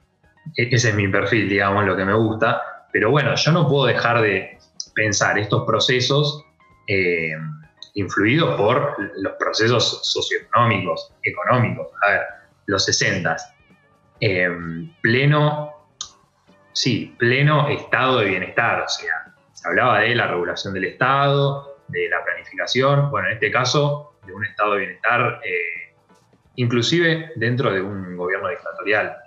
e-, 0.55 0.69
ese 0.71 0.89
es 0.89 0.95
mi 0.95 1.07
perfil, 1.07 1.49
digamos, 1.49 1.85
lo 1.85 1.95
que 1.95 2.05
me 2.05 2.13
gusta, 2.13 2.61
pero 2.91 3.11
bueno, 3.11 3.35
yo 3.35 3.51
no 3.51 3.67
puedo 3.67 3.85
dejar 3.85 4.21
de 4.21 4.57
pensar 4.93 5.37
estos 5.37 5.65
procesos 5.65 6.43
eh, 6.87 7.33
influidos 7.95 8.55
por 8.55 8.95
los 9.17 9.33
procesos 9.33 10.01
socioeconómicos, 10.03 11.13
económicos. 11.23 11.87
A 12.03 12.11
ver, 12.11 12.21
los 12.67 12.85
60, 12.85 13.35
eh, 14.21 14.49
pleno, 15.01 15.73
sí, 16.73 17.15
pleno 17.17 17.67
estado 17.69 18.19
de 18.19 18.29
bienestar, 18.29 18.81
o 18.81 18.89
sea, 18.89 19.16
hablaba 19.67 19.99
de 19.99 20.15
la 20.15 20.27
regulación 20.27 20.73
del 20.73 20.85
Estado, 20.85 21.77
de 21.87 22.09
la 22.09 22.23
planificación, 22.23 23.09
bueno, 23.09 23.27
en 23.27 23.33
este 23.33 23.51
caso, 23.51 24.15
de 24.25 24.33
un 24.33 24.45
estado 24.45 24.73
de 24.73 24.79
bienestar, 24.79 25.41
eh, 25.43 25.93
inclusive 26.55 27.31
dentro 27.35 27.71
de 27.71 27.81
un 27.81 28.17
gobierno 28.17 28.49
dictatorial, 28.49 29.17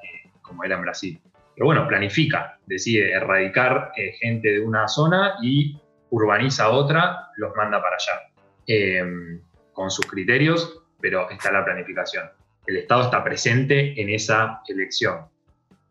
como 0.42 0.64
era 0.64 0.76
en 0.76 0.82
Brasil. 0.82 1.20
Pero 1.54 1.66
bueno, 1.66 1.86
planifica, 1.86 2.58
decide 2.66 3.12
erradicar 3.12 3.92
eh, 3.96 4.12
gente 4.20 4.52
de 4.52 4.60
una 4.60 4.88
zona 4.88 5.36
y 5.42 5.78
urbaniza 6.10 6.70
otra, 6.70 7.30
los 7.36 7.54
manda 7.54 7.80
para 7.80 7.96
allá. 7.96 8.30
Em, 8.66 9.40
con 9.72 9.90
sus 9.90 10.06
criterios, 10.06 10.82
pero 11.00 11.30
está 11.30 11.50
la 11.52 11.64
planificación. 11.64 12.30
El 12.66 12.76
Estado 12.76 13.04
está 13.04 13.24
presente 13.24 14.00
en 14.00 14.10
esa 14.10 14.60
elección. 14.68 15.26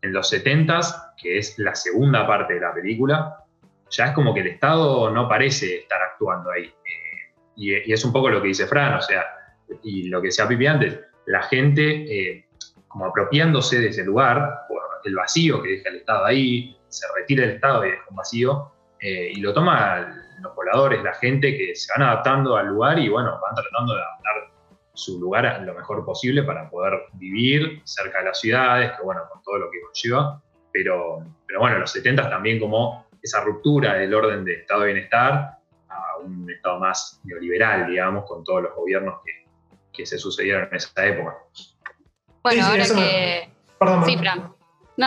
En 0.02 0.12
los 0.12 0.28
70 0.28 1.14
que 1.20 1.38
es 1.38 1.58
la 1.58 1.74
segunda 1.74 2.26
parte 2.26 2.54
de 2.54 2.60
la 2.60 2.72
película, 2.72 3.44
ya 3.90 4.06
es 4.06 4.12
como 4.12 4.32
que 4.32 4.40
el 4.40 4.46
Estado 4.48 5.10
no 5.10 5.28
parece 5.28 5.78
estar 5.78 6.00
actuando 6.02 6.50
ahí. 6.50 6.64
Eh, 6.64 7.34
y, 7.56 7.92
es 7.92 8.04
un 8.04 8.12
poco 8.12 8.30
lo 8.30 8.40
que 8.40 8.48
dice 8.48 8.66
Fran, 8.66 8.94
o 8.94 9.02
sea, 9.02 9.24
y 9.82 10.08
lo 10.08 10.20
que 10.20 10.28
decía 10.28 10.48
Pipi 10.48 10.66
antes, 10.66 11.00
la 11.26 11.42
gente 11.42 12.04
eh, 12.08 12.46
como 12.88 13.06
apropiándose 13.06 13.80
de 13.80 13.88
ese 13.88 14.04
lugar, 14.04 14.66
el 15.04 15.14
vacío 15.14 15.62
que 15.62 15.70
deja 15.70 15.88
el 15.88 15.96
Estado 15.96 16.24
ahí, 16.24 16.76
se 16.88 17.06
retira 17.16 17.44
el 17.44 17.50
Estado 17.50 17.84
y 17.84 17.90
deja 17.90 18.04
un 18.10 18.16
vacío, 18.16 18.72
eh, 19.00 19.32
y 19.34 19.40
lo 19.40 19.52
toman 19.54 20.14
los 20.40 20.52
pobladores, 20.52 21.02
la 21.02 21.14
gente 21.14 21.56
que 21.56 21.74
se 21.74 21.92
van 21.92 22.08
adaptando 22.08 22.56
al 22.56 22.66
lugar 22.68 22.98
y 22.98 23.08
bueno, 23.08 23.38
van 23.40 23.54
tratando 23.54 23.94
de 23.94 24.02
adaptar 24.02 24.50
su 24.94 25.18
lugar 25.20 25.62
lo 25.62 25.74
mejor 25.74 26.04
posible 26.04 26.42
para 26.42 26.68
poder 26.68 26.94
vivir 27.14 27.80
cerca 27.84 28.18
de 28.18 28.24
las 28.26 28.40
ciudades, 28.40 28.92
que 28.92 29.02
bueno, 29.02 29.22
con 29.30 29.42
todo 29.42 29.58
lo 29.58 29.70
que 29.70 29.80
conlleva, 29.80 30.42
pero, 30.72 31.24
pero 31.46 31.60
bueno, 31.60 31.78
los 31.78 31.90
70 31.92 32.28
también 32.28 32.58
como 32.58 33.06
esa 33.22 33.40
ruptura 33.42 33.94
del 33.94 34.12
orden 34.14 34.44
de 34.44 34.54
Estado 34.54 34.82
de 34.82 34.92
bienestar 34.92 35.58
a 35.88 36.18
un 36.24 36.50
Estado 36.50 36.78
más 36.78 37.20
neoliberal, 37.24 37.86
digamos, 37.86 38.24
con 38.26 38.44
todos 38.44 38.62
los 38.62 38.74
gobiernos 38.74 39.20
que, 39.24 39.46
que 39.92 40.06
se 40.06 40.18
sucedieron 40.18 40.68
en 40.70 40.76
esa 40.76 41.06
época. 41.06 41.36
Bueno, 42.42 42.66
ahora 42.66 42.84
que... 42.84 43.50
Perdón, 43.78 44.04
sí, 44.04 44.16
Fran. 44.18 44.52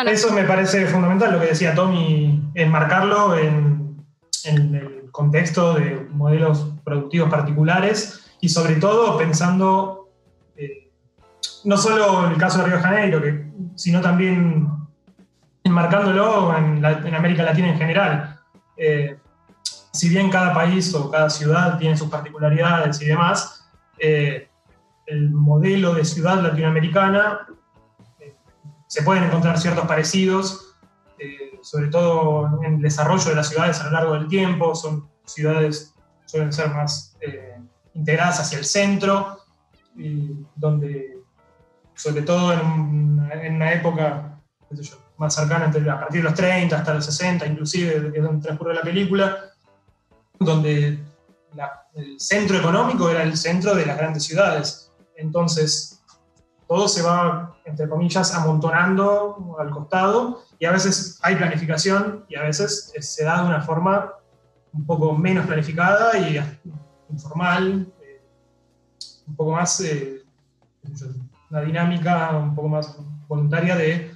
Eso 0.08 0.34
me 0.34 0.44
parece 0.44 0.88
fundamental, 0.88 1.34
lo 1.34 1.40
que 1.40 1.48
decía 1.48 1.76
Tommy, 1.76 2.52
enmarcarlo 2.56 3.38
en, 3.38 4.04
en 4.46 4.76
el 4.76 5.12
contexto 5.12 5.76
de 5.76 6.08
modelos 6.10 6.74
productivos 6.84 7.30
particulares 7.30 8.36
y 8.42 8.50
sobre 8.50 8.76
todo 8.76 9.18
pensando 9.18 10.10
eh, 10.56 10.92
no 11.66 11.78
solo 11.78 12.26
en 12.26 12.32
el 12.32 12.38
caso 12.40 12.58
de 12.58 12.66
Río 12.66 12.78
de 12.78 12.82
Janeiro, 12.82 13.22
sino 13.76 14.02
también 14.02 14.68
enmarcándolo 15.64 16.56
en, 16.58 16.86
América 16.86 17.44
Latina 17.44 17.70
en 17.70 17.78
general. 17.78 18.40
Eh, 18.78 19.18
si 19.92 20.10
bien 20.10 20.30
cada 20.30 20.54
país 20.54 20.94
o 20.96 21.12
cada 21.12 21.30
ciudad 21.30 21.78
tiene 21.78 21.96
sus 21.96 22.10
particularidades 22.10 23.02
y 23.02 23.06
demás, 23.06 23.70
eh, 24.00 24.50
el 25.06 25.32
modelo 25.32 25.94
de 25.94 26.04
ciudad 26.04 26.42
latinoamericana 26.42 27.48
se 28.94 29.02
pueden 29.02 29.24
encontrar 29.24 29.60
ciertos 29.60 29.88
parecidos, 29.88 30.76
eh, 31.18 31.58
sobre 31.64 31.88
todo 31.88 32.62
en 32.64 32.76
el 32.76 32.82
desarrollo 32.82 33.28
de 33.30 33.36
las 33.36 33.50
ciudades 33.50 33.82
a 33.82 33.86
lo 33.86 33.92
largo 33.92 34.14
del 34.14 34.28
tiempo. 34.28 34.76
Son 34.76 35.10
ciudades, 35.26 35.96
suelen 36.26 36.54
ser 36.54 36.70
más 36.70 37.18
eh, 37.22 37.58
integradas 37.96 38.40
hacia 38.40 38.60
el 38.60 38.66
centro, 38.66 39.40
donde, 40.56 41.18
sobre 41.96 42.22
todo 42.22 42.54
en, 42.54 43.56
una 43.56 43.74
época 43.74 44.40
más 45.18 45.36
cercana, 45.36 45.66
entre, 45.66 45.90
a 45.90 46.00
partir 46.00 46.22
de 46.22 46.30
los 46.30 46.34
30 46.34 46.76
hasta 46.76 46.94
los 46.94 47.06
60, 47.06 47.46
inclusive, 47.46 48.12
que 48.12 48.18
es 48.18 48.24
donde 48.24 48.44
transcurre 48.44 48.74
la 48.74 48.82
película, 48.82 49.38
donde 50.40 51.00
el 51.96 52.20
centro 52.20 52.58
económico 52.58 53.10
era 53.10 53.24
el 53.24 53.38
centro 53.38 53.76
de 53.76 53.86
las 53.86 53.98
grandes 53.98 54.24
ciudades. 54.24 54.92
Entonces, 55.16 56.02
todo 56.68 56.88
se 56.88 57.02
va, 57.02 57.56
entre 57.66 57.88
comillas, 57.88 58.34
amontonando 58.34 59.56
al 59.60 59.70
costado 59.70 60.44
y 60.58 60.66
a 60.66 60.72
veces 60.72 61.20
hay 61.22 61.36
planificación 61.36 62.26
y 62.28 62.36
a 62.36 62.44
veces 62.44 62.92
se 62.98 63.24
da 63.24 63.42
de 63.42 63.48
una 63.48 63.62
forma 63.62 64.14
un 64.72 64.86
poco 64.86 65.16
menos 65.16 65.46
planificada 65.46 66.18
y 66.18 66.40
informal, 67.10 67.94
eh, 68.02 68.22
un 69.28 69.36
poco 69.36 69.52
más, 69.52 69.80
eh, 69.82 70.24
una 71.52 71.62
dinámica 71.62 72.32
un 72.32 72.56
poco 72.56 72.70
más 72.70 72.98
voluntaria 73.28 73.76
de, 73.76 74.12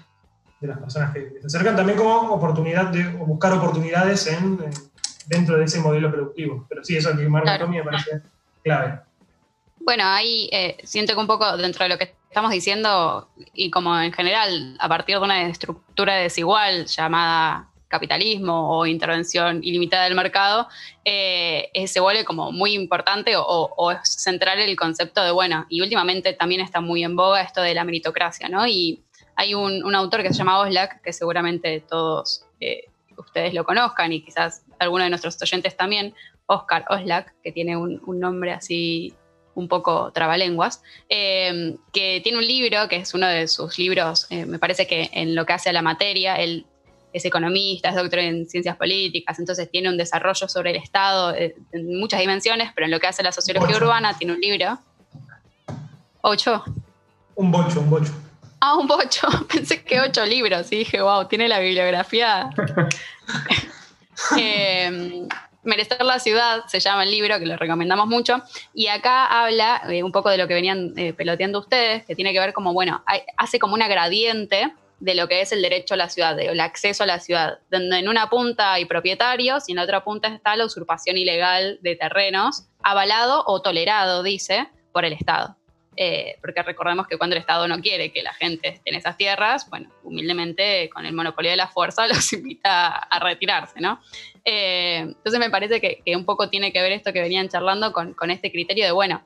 de 0.60 0.68
las 0.68 0.78
personas 0.80 1.14
que, 1.14 1.40
se 1.40 1.48
acercan, 1.48 1.76
también 1.76 1.98
como 1.98 2.34
oportunidad 2.34 2.88
de 2.88 3.08
o 3.20 3.26
buscar 3.26 3.54
oportunidades 3.54 4.28
en, 4.28 4.58
dentro 5.28 5.58
de 5.58 5.66
ese 5.66 5.80
modelo 5.80 6.12
productivo. 6.12 6.66
Pero 6.68 6.84
sí, 6.84 6.96
eso 6.98 7.16
que 7.16 7.28
Marco 7.28 7.46
claro. 7.46 7.68
me 7.68 7.84
parece 7.84 8.22
clave. 8.64 9.00
Bueno, 9.80 10.04
ahí 10.06 10.50
eh, 10.52 10.78
siento 10.84 11.14
que 11.14 11.20
un 11.20 11.28
poco 11.28 11.58
dentro 11.58 11.84
de 11.84 11.90
lo 11.90 11.98
que 11.98 12.16
estamos 12.30 12.52
diciendo, 12.52 13.30
y 13.54 13.70
como 13.70 14.00
en 14.00 14.12
general, 14.12 14.76
a 14.80 14.90
partir 14.90 15.18
de 15.18 15.24
una 15.24 15.48
estructura 15.48 16.16
desigual 16.16 16.86
llamada 16.86 17.70
capitalismo 17.88 18.78
o 18.78 18.86
intervención 18.86 19.64
ilimitada 19.64 20.04
del 20.04 20.16
mercado, 20.16 20.68
eh, 21.06 21.72
se 21.88 22.00
vuelve 22.00 22.26
como 22.26 22.52
muy 22.52 22.74
importante 22.74 23.34
o, 23.38 23.92
es 23.92 24.12
central 24.12 24.60
el 24.60 24.76
concepto 24.76 25.24
de, 25.24 25.32
bueno, 25.32 25.66
y 25.70 25.82
últimamente 25.82 26.34
también 26.34 26.62
está 26.62 26.82
muy 26.82 27.04
en 27.04 27.16
boga 27.16 27.42
esto 27.42 27.62
de 27.62 27.74
la 27.74 27.86
meritocracia, 27.86 28.50
¿no? 28.50 28.68
Y 28.68 29.04
hay 29.38 29.53
un, 29.53 29.96
autor 29.96 30.22
que 30.22 30.29
se 30.29 30.36
llama 30.36 30.60
Oslak, 30.60 31.01
que 31.01 31.13
seguramente 31.13 31.82
todos 31.88 32.44
eh, 32.60 32.84
ustedes 33.17 33.53
lo 33.53 33.63
conozcan 33.63 34.12
y 34.12 34.22
quizás 34.22 34.63
algunos 34.79 35.06
de 35.06 35.10
nuestros 35.12 35.41
oyentes 35.41 35.77
también, 35.77 36.13
Oscar 36.48 36.84
Oslak, 36.89 37.34
que 37.41 37.53
tiene 37.53 37.77
un 37.77 38.20
nombre 38.20 38.51
así 38.51 39.15
un 39.58 39.67
poco 39.67 40.12
trabalenguas, 40.12 40.84
eh, 41.10 41.75
que 41.91 42.22
tiene 42.24 42.38
un 42.38 42.46
libro, 42.46 42.88
que 42.88 42.98
es 42.98 43.15
uno 43.15 43.25
de 43.25 43.48
sus 43.48 43.77
libros, 43.79 44.27
eh, 44.29 44.46
me 44.46 44.60
parece 44.60 44.86
que 44.86 45.10
en 45.12 45.34
lo 45.34 45.48
que 45.48 45.53
hace 45.53 45.70
a 45.70 45.74
la 45.74 45.82
materia, 45.82 46.36
él 46.36 46.67
es 47.12 47.25
economista, 47.25 47.89
es 47.89 47.96
doctor 47.96 48.20
en 48.20 48.48
ciencias 48.48 48.77
políticas, 48.77 49.39
entonces 49.39 49.70
tiene 49.72 49.89
un 49.89 49.98
desarrollo 49.98 50.48
sobre 50.48 50.70
el 50.70 50.75
Estado 50.75 51.34
eh, 51.34 51.56
en 51.72 52.00
muchas 52.00 52.20
dimensiones, 52.20 52.72
pero 52.75 52.86
en 52.86 52.91
lo 52.91 53.00
que 53.00 53.08
hace 53.08 53.24
la 53.24 53.32
sociología 53.32 53.77
urbana 53.77 54.15
tiene 54.15 54.34
un 54.34 54.39
libro. 54.39 54.77
¿Ocho? 56.22 56.63
Un 57.34 57.51
bocho, 57.51 57.79
un 57.79 57.89
bocho. 57.89 58.13
Ah, 58.60 58.76
un 58.76 58.88
bocho. 58.88 59.28
Pensé 59.54 59.84
que 59.84 60.00
ocho 60.00 60.26
libros. 60.26 60.72
Y 60.72 60.80
dije, 60.80 61.00
wow, 61.02 61.28
tiene 61.28 61.48
la 61.48 61.60
bibliografía. 61.60 62.50
Merecer 65.64 66.04
la 66.04 66.20
ciudad 66.20 66.66
se 66.68 66.80
llama 66.80 67.04
el 67.04 67.12
libro, 67.12 67.38
que 67.40 67.46
lo 67.46 67.58
recomendamos 67.58 68.08
mucho, 68.08 68.42
y 68.74 68.88
acá 68.88 69.26
habla 69.26 69.82
eh, 69.90 70.02
un 70.02 70.14
poco 70.14 70.30
de 70.30 70.38
lo 70.38 70.48
que 70.48 70.54
venían 70.54 70.94
eh, 70.96 71.12
peloteando 71.12 71.60
ustedes, 71.60 72.06
que 72.06 72.16
tiene 72.16 72.32
que 72.32 72.40
ver 72.40 72.54
como, 72.54 72.72
bueno, 72.72 73.04
hace 73.36 73.60
como 73.60 73.74
una 73.74 73.90
gradiente 73.90 74.72
de 75.02 75.16
lo 75.16 75.28
que 75.28 75.42
es 75.42 75.52
el 75.52 75.62
derecho 75.62 75.96
a 75.96 75.98
la 75.98 76.08
ciudad, 76.08 76.40
el 76.40 76.62
acceso 76.62 77.04
a 77.04 77.06
la 77.06 77.20
ciudad, 77.20 77.60
donde 77.70 78.00
en 78.00 78.08
una 78.08 78.30
punta 78.30 78.72
hay 78.74 78.86
propietarios 78.86 79.68
y 79.68 79.74
en 79.74 79.76
la 79.76 79.84
otra 79.84 80.06
punta 80.06 80.30
está 80.30 80.56
la 80.56 80.66
usurpación 80.66 81.18
ilegal 81.18 81.80
de 81.82 81.98
terrenos, 81.98 82.64
avalado 82.82 83.44
o 83.46 83.62
tolerado, 83.62 84.24
dice, 84.24 84.70
por 84.94 85.04
el 85.04 85.12
Estado. 85.12 85.58
Eh, 86.00 86.38
porque 86.42 86.62
recordemos 86.62 87.08
que 87.08 87.18
cuando 87.18 87.36
el 87.36 87.39
Estado 87.39 87.68
no 87.68 87.82
quiere 87.82 88.12
que 88.12 88.22
la 88.22 88.32
gente 88.36 88.68
esté 88.68 88.92
en 88.92 88.98
esas 88.98 89.18
tierras, 89.18 89.68
bueno, 89.68 89.89
humildemente 90.04 90.92
con 90.94 91.08
el 91.08 91.13
monopolio 91.13 91.50
de 91.50 91.58
la 91.58 91.68
fuerza 91.68 92.08
los 92.08 92.32
invita 92.34 92.89
a, 92.89 93.20
retirarse, 93.20 93.82
¿no? 93.82 94.00
Eh, 94.46 95.00
entonces 95.00 95.39
me 95.39 95.50
parece 95.50 95.82
que, 95.82 96.16
un 96.16 96.24
poco 96.24 96.50
tiene 96.50 96.72
que 96.72 96.84
ver 96.84 96.92
esto 96.92 97.12
que 97.12 97.22
venían 97.22 97.50
charlando 97.50 97.92
con, 97.94 98.30
este 98.30 98.51
criterio 98.51 98.86
de, 98.86 98.92
bueno, 98.92 99.24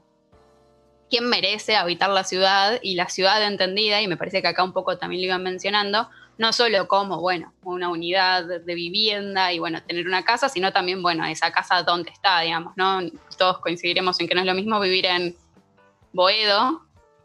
¿quién 1.09 1.27
merece 1.27 1.75
habitar 1.75 2.09
la 2.09 2.23
ciudad? 2.23 2.79
Y 2.81 2.95
la 2.95 3.09
ciudad 3.09 3.45
entendida, 3.45 4.01
y 4.01 4.07
me 4.07 4.15
parece 4.15 4.41
que 4.41 4.47
acá 4.47 4.63
un 4.63 4.71
poco 4.71 4.97
también 4.97 5.21
lo 5.21 5.25
iban 5.25 5.43
mencionando, 5.43 6.09
no 6.37 6.53
solo 6.53 6.87
como, 6.87 7.19
bueno, 7.19 7.53
una 7.63 7.89
unidad 7.89 8.45
de 8.45 8.75
vivienda 8.75 9.51
y, 9.51 9.59
bueno, 9.59 9.83
tener 9.83 10.07
una 10.07 10.23
casa, 10.23 10.47
sino 10.47 10.71
también, 10.71 11.03
bueno, 11.03 11.25
esa 11.25 11.51
casa 11.51 11.83
donde 11.83 12.11
está, 12.11 12.39
digamos, 12.39 12.77
¿no? 12.77 13.01
Todos 13.37 13.59
coincidiremos 13.59 14.17
en 14.21 14.29
que 14.29 14.35
no 14.35 14.39
es 14.39 14.47
lo 14.47 14.55
mismo 14.55 14.79
vivir 14.79 15.05
en 15.05 15.35
Boedo, 16.13 16.81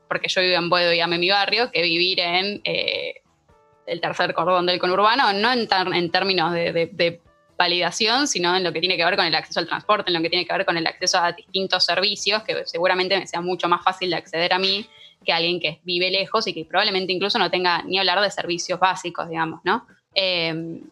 porque 0.08 0.28
yo 0.28 0.40
vivo 0.40 0.56
en 0.56 0.70
Boedo 0.70 0.92
y 0.92 1.00
amé 1.00 1.18
mi 1.18 1.30
barrio, 1.30 1.70
que 1.70 1.82
vivir 1.82 2.20
en 2.20 2.60
eh, 2.64 3.22
el 3.86 4.00
tercer 4.00 4.34
cordón 4.34 4.66
del 4.66 4.78
conurbano, 4.78 5.32
no 5.32 5.52
en, 5.52 6.10
términos 6.10 6.52
de, 6.52 7.20
validación, 7.58 8.28
sino 8.28 8.54
en 8.54 8.62
lo 8.62 8.70
que 8.70 8.80
tiene 8.80 8.98
que 8.98 9.04
ver 9.04 9.16
con 9.16 9.24
el 9.24 9.34
acceso 9.34 9.60
al 9.60 9.66
transporte, 9.66 10.10
en 10.10 10.14
lo 10.14 10.20
que 10.20 10.28
tiene 10.28 10.44
que 10.44 10.52
ver 10.52 10.66
con 10.66 10.76
el 10.76 10.86
acceso 10.86 11.18
a 11.18 11.32
distintos 11.32 11.86
servicios, 11.86 12.42
que 12.42 12.66
seguramente 12.66 13.18
me 13.18 13.26
sea 13.26 13.40
mucho 13.40 13.66
más 13.66 13.82
fácil 13.82 14.10
de 14.10 14.16
acceder 14.16 14.52
a 14.52 14.58
mí 14.58 14.86
que 15.24 15.32
alguien 15.32 15.58
que 15.58 15.80
vive 15.82 16.10
lejos 16.10 16.46
y 16.46 16.52
que 16.52 16.66
probablemente 16.66 17.14
incluso 17.14 17.38
no 17.38 17.50
tenga 17.50 17.82
ni 17.82 17.98
hablar 17.98 18.20
de 18.20 18.30
servicios 18.30 18.78
básicos, 18.78 19.30
digamos, 19.30 19.60
¿no? 19.64 19.86
Em, 20.14 20.82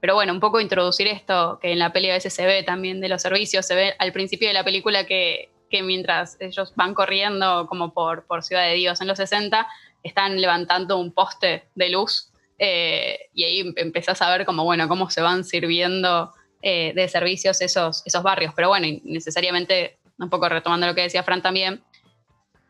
pero 0.00 0.14
bueno, 0.14 0.32
un 0.32 0.40
poco 0.40 0.60
introducir 0.60 1.06
esto, 1.06 1.58
que 1.62 1.72
en 1.72 1.78
la 1.78 1.92
peli 1.92 2.10
a 2.10 2.14
veces 2.14 2.34
se 2.34 2.44
ve 2.44 2.64
también 2.64 3.00
de 3.00 3.08
los 3.08 3.22
servicios, 3.22 3.64
se 3.64 3.74
ve 3.76 3.94
al 3.98 4.12
principio 4.12 4.48
de 4.48 4.54
la 4.54 4.64
película 4.64 5.06
que, 5.06 5.48
mientras 5.82 6.36
ellos 6.40 6.72
van 6.76 6.94
corriendo 6.94 7.66
como 7.68 7.92
por, 7.92 8.26
por 8.26 8.42
Ciudad 8.42 8.64
de 8.64 8.74
Dios 8.74 9.00
en 9.00 9.08
los 9.08 9.18
60, 9.18 9.66
están 10.02 10.40
levantando 10.40 10.98
un 10.98 11.12
poste 11.12 11.64
de 11.74 11.90
luz 11.90 12.30
eh, 12.58 13.28
y 13.32 13.44
ahí 13.44 13.72
empezás 13.76 14.20
a 14.22 14.30
ver 14.30 14.44
como, 14.44 14.64
bueno, 14.64 14.88
cómo 14.88 15.10
se 15.10 15.22
van 15.22 15.44
sirviendo 15.44 16.32
eh, 16.62 16.92
de 16.94 17.08
servicios 17.08 17.60
esos, 17.60 18.02
esos 18.04 18.22
barrios. 18.22 18.52
Pero 18.54 18.68
bueno, 18.68 18.86
necesariamente, 19.04 19.98
un 20.18 20.28
poco 20.28 20.48
retomando 20.48 20.86
lo 20.86 20.94
que 20.94 21.02
decía 21.02 21.22
Fran 21.22 21.42
también, 21.42 21.82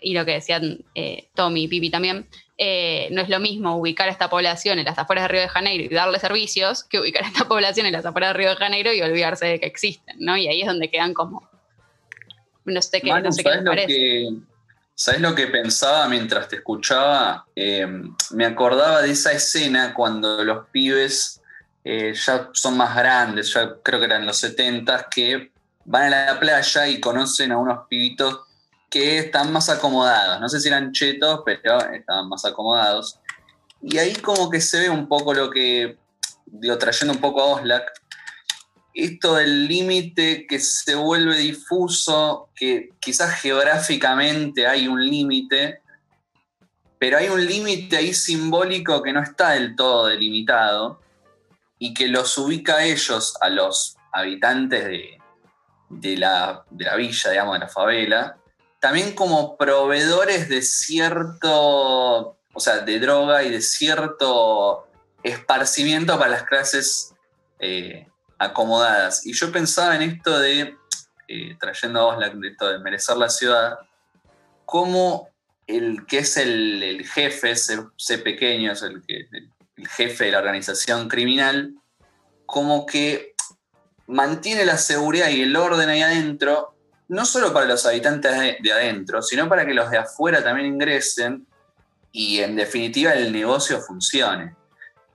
y 0.01 0.15
lo 0.15 0.25
que 0.25 0.33
decían 0.33 0.85
eh, 0.95 1.29
Tommy 1.35 1.65
y 1.65 1.69
Pipi 1.69 1.91
también, 1.91 2.27
eh, 2.57 3.09
no 3.13 3.23
es 3.23 3.29
lo 3.29 3.41
mismo 3.41 3.77
ubicar 3.77 4.09
a 4.09 4.13
esta 4.13 4.31
población 4.31 4.79
en 4.79 4.85
las 4.85 4.99
afueras 4.99 5.25
de 5.25 5.29
Río 5.29 5.41
de 5.41 5.49
Janeiro 5.49 5.85
y 5.85 5.89
darle 5.89 6.19
servicios 6.19 6.85
que 6.85 7.01
ubicar 7.01 7.25
a 7.25 7.29
esta 7.29 7.45
población 7.49 7.87
en 7.87 7.93
las 7.93 8.07
afueras 8.07 8.31
de 8.31 8.35
Río 8.35 8.51
de 8.51 8.57
Janeiro 8.57 8.93
y 8.93 9.03
olvidarse 9.03 9.47
de 9.47 9.61
que 9.61 9.67
existen, 9.67 10.17
¿no? 10.19 10.37
Y 10.37 10.49
ahí 10.49 10.63
es 10.63 10.67
donde 10.67 10.91
quedan 10.91 11.15
como, 11.15 11.49
no 12.65 12.83
sé 12.83 13.01
qué, 13.01 13.21
no 13.21 13.33
sé 13.33 13.43
qué 13.43 13.51
parece. 13.65 14.29
¿Sabes 14.95 15.21
lo 15.21 15.35
que 15.35 15.47
pensaba 15.47 16.09
mientras 16.09 16.49
te 16.49 16.57
escuchaba? 16.57 17.47
Eh, 17.57 17.87
me 18.33 18.45
acordaba 18.45 19.01
de 19.01 19.13
esa 19.13 19.33
escena 19.33 19.95
cuando 19.95 20.45
los 20.45 20.67
pibes 20.69 21.41
ya 21.83 22.51
son 22.53 22.77
más 22.77 22.95
grandes, 22.95 23.53
ya 23.55 23.77
creo 23.83 23.99
que 23.99 24.05
eran 24.05 24.27
los 24.27 24.37
70, 24.37 25.09
que 25.11 25.51
van 25.85 26.13
a 26.13 26.27
la 26.27 26.41
playa 26.41 26.89
y 26.89 27.01
conocen 27.01 27.53
a 27.53 27.59
unos 27.59 27.87
pibitos 27.89 28.41
que 28.91 29.19
están 29.19 29.53
más 29.53 29.69
acomodados. 29.69 30.41
No 30.41 30.49
sé 30.49 30.61
si 30.61 30.69
eran 30.69 30.93
chetos, 30.93 31.43
pero 31.45 31.79
estaban 31.91 32.29
más 32.29 32.45
acomodados. 32.45 33.19
Y 33.81 33.99
ahí 33.99 34.15
como 34.17 34.51
que 34.51 34.61
se 34.61 34.81
ve 34.81 34.91
un 34.91 35.09
poco 35.09 35.33
lo 35.33 35.51
que, 35.51 35.97
digo, 36.47 36.77
trayendo 36.77 37.15
un 37.15 37.21
poco 37.21 37.41
a 37.41 37.47
Oslak, 37.47 38.00
esto 38.95 39.37
del 39.37 39.69
límite 39.69 40.47
que 40.47 40.59
se 40.59 40.95
vuelve 40.95 41.37
difuso, 41.37 42.49
que 42.55 42.91
quizás 43.01 43.41
geográficamente 43.41 44.67
hay 44.67 44.89
un 44.89 45.05
límite, 45.05 45.81
pero 46.99 47.19
hay 47.19 47.29
un 47.29 47.45
límite 47.45 47.97
ahí 47.97 48.13
simbólico 48.13 49.03
que 49.03 49.13
no 49.13 49.23
está 49.23 49.53
del 49.53 49.75
todo 49.77 50.07
delimitado 50.07 51.01
y 51.79 51.95
que 51.95 52.09
los 52.09 52.37
ubica 52.37 52.77
a 52.77 52.85
ellos, 52.85 53.35
a 53.41 53.49
los 53.49 53.97
habitantes 54.13 54.85
de, 54.85 55.19
de, 55.89 56.17
la, 56.17 56.65
de 56.71 56.85
la 56.85 56.97
villa, 56.97 57.31
digamos, 57.31 57.55
de 57.55 57.61
la 57.61 57.69
favela, 57.69 58.37
también 58.81 59.15
como 59.15 59.57
proveedores 59.57 60.49
de 60.49 60.63
cierto, 60.63 62.37
o 62.53 62.61
sea, 62.61 62.79
de 62.79 62.99
droga 62.99 63.45
y 63.45 63.51
de 63.51 63.61
cierto 63.61 64.89
esparcimiento 65.23 66.19
para 66.19 66.31
las 66.31 66.43
clases 66.45 67.15
eh, 67.59 68.10
acomodadas. 68.41 69.25
Y 69.27 69.35
yo 69.35 69.53
pensaba 69.53 69.95
en 69.95 70.03
esto 70.03 70.39
de, 70.39 70.75
eh, 71.29 71.57
trayendo 71.61 72.01
a 72.01 72.17
vos 72.17 72.41
de 72.41 72.49
esto 72.49 72.69
de 72.69 72.79
merecer 72.79 73.17
la 73.19 73.29
ciudad, 73.29 73.79
como 74.65 75.29
el 75.67 76.07
que 76.07 76.19
es 76.19 76.37
el, 76.39 77.07
jefe, 77.07 77.51
ese, 77.53 78.19
pequeño, 78.19 78.73
es 78.73 78.83
el, 78.83 79.03
que, 79.07 79.29
el 79.77 79.89
jefe 79.89 80.25
de 80.25 80.33
la 80.33 80.39
organización 80.39 81.09
criminal, 81.09 81.75
como 82.47 82.87
que 82.87 83.35
mantiene 84.07 84.65
la 84.65 84.79
seguridad 84.79 85.29
y 85.29 85.43
el 85.43 85.55
orden 85.55 85.89
ahí 85.89 86.03
adentro 86.03 86.75
no 87.09 87.25
solo 87.25 87.53
para 87.53 87.67
los 87.67 87.85
habitantes 87.87 88.33
de, 88.63 88.73
adentro, 88.73 89.21
sino 89.21 89.49
para 89.49 89.67
que 89.67 89.75
los 89.75 89.91
de 89.91 89.99
afuera 89.99 90.45
también 90.45 90.75
ingresen 90.75 91.45
y 92.13 92.39
en 92.39 92.55
definitiva 92.55 93.13
el 93.13 93.33
negocio 93.33 93.81
funcione. 93.81 94.55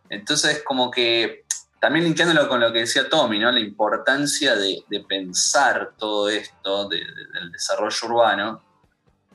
Entonces, 0.09 0.61
como 0.65 0.91
que 0.91 1.44
también 1.85 2.05
limpiándolo 2.05 2.49
con 2.49 2.59
lo 2.59 2.73
que 2.73 2.79
decía 2.79 3.07
Tommy, 3.07 3.37
¿no? 3.37 3.51
la 3.51 3.59
importancia 3.59 4.55
de, 4.55 4.83
pensar 5.07 5.91
todo 5.95 6.29
esto 6.29 6.89
del 6.89 7.51
desarrollo 7.51 8.07
urbano 8.07 8.63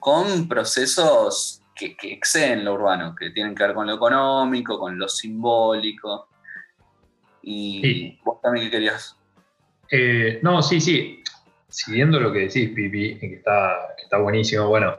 con 0.01 0.49
procesos 0.49 1.63
que, 1.77 1.95
exceden 2.03 2.65
lo 2.65 2.75
urbano, 2.75 3.15
que 3.15 3.31
tienen 3.31 3.55
que 3.55 3.63
ver 3.63 3.73
con 3.73 3.87
lo 3.87 3.95
económico, 3.95 4.81
con 4.81 4.99
lo 4.99 5.09
simbólico. 5.09 6.27
Y 7.41 8.19
vos 8.25 8.41
también 8.43 8.67
qué 8.67 8.73
querías. 8.73 9.15
Eh, 9.89 10.41
no, 10.43 10.61
sí, 10.61 10.81
sí 10.81 11.23
siguiendo 11.69 12.19
lo 12.19 12.33
que 12.33 12.41
decís, 12.41 12.71
Pipi, 12.71 13.17
que 13.17 13.35
está, 13.35 13.95
que 13.97 14.03
está 14.03 14.19
buenísimo, 14.19 14.67
bueno, 14.67 14.97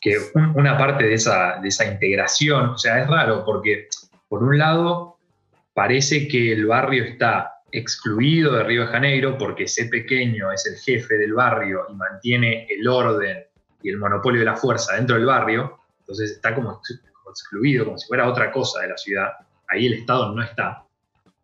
que 0.00 0.16
una 0.54 0.78
parte 0.78 1.04
de 1.04 1.12
esa, 1.12 1.58
de 1.60 1.68
esa 1.68 1.84
integración, 1.84 2.70
o 2.70 2.78
sea, 2.78 3.02
es 3.02 3.06
raro 3.06 3.44
porque, 3.44 3.86
por 4.30 4.42
un 4.42 4.56
lado, 4.56 5.15
parece 5.76 6.26
que 6.26 6.54
el 6.54 6.64
barrio 6.64 7.04
está 7.04 7.60
excluido 7.70 8.54
de 8.54 8.64
Río 8.64 8.80
de 8.80 8.86
Janeiro 8.86 9.36
porque 9.36 9.64
ese 9.64 9.84
pequeño 9.88 10.50
es 10.50 10.64
el 10.64 10.78
jefe 10.78 11.18
del 11.18 11.34
barrio 11.34 11.84
y 11.90 11.94
mantiene 11.94 12.66
el 12.70 12.88
orden 12.88 13.44
y 13.82 13.90
el 13.90 13.98
monopolio 13.98 14.40
de 14.40 14.46
la 14.46 14.56
fuerza 14.56 14.96
dentro 14.96 15.16
del 15.16 15.26
barrio, 15.26 15.78
entonces 15.98 16.30
está 16.30 16.54
como, 16.54 16.80
excluido, 17.28 17.84
como 17.84 17.98
si 17.98 18.06
fuera 18.06 18.26
otra 18.26 18.50
cosa 18.50 18.80
de 18.80 18.88
la 18.88 18.96
ciudad, 18.96 19.32
ahí 19.68 19.84
el 19.84 19.92
Estado 19.92 20.34
no 20.34 20.42
está. 20.42 20.82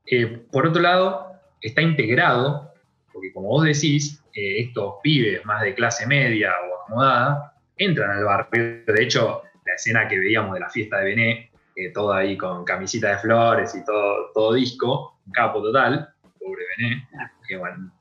Eh, 0.07 0.47
por 0.51 0.67
otro 0.67 0.81
lado, 0.81 1.33
está 1.61 1.83
integrado, 1.83 2.73
porque 3.13 3.35
como 3.35 3.49
vos 3.49 3.65
decís, 3.65 4.25
estos 4.33 4.95
pibes 5.03 5.45
más 5.45 5.61
de 5.61 5.75
clase 5.75 6.07
media 6.07 6.53
o 6.71 6.83
acomodada 6.83 7.53
entran 7.77 8.11
al 8.11 8.25
barrio. 8.25 8.83
De 8.87 9.03
hecho, 9.03 9.43
la 9.67 9.75
escena 9.75 10.09
que 10.09 10.19
veíamos 10.19 10.55
de 10.55 10.61
la 10.61 10.71
fiesta 10.71 11.01
de 11.01 11.05
Bené, 11.05 11.52
todo 11.93 12.13
ahí 12.13 12.37
con 12.37 12.65
camisita 12.65 13.11
de 13.11 13.19
flores 13.19 13.75
y 13.75 13.85
todo, 13.85 14.31
todo 14.35 14.53
disco, 14.55 15.19
un 15.27 15.33
capo 15.33 15.63
total, 15.63 16.09
pobre 16.39 16.65
Bené, 16.77 17.09
que 17.47 17.57
bueno, 17.57 17.93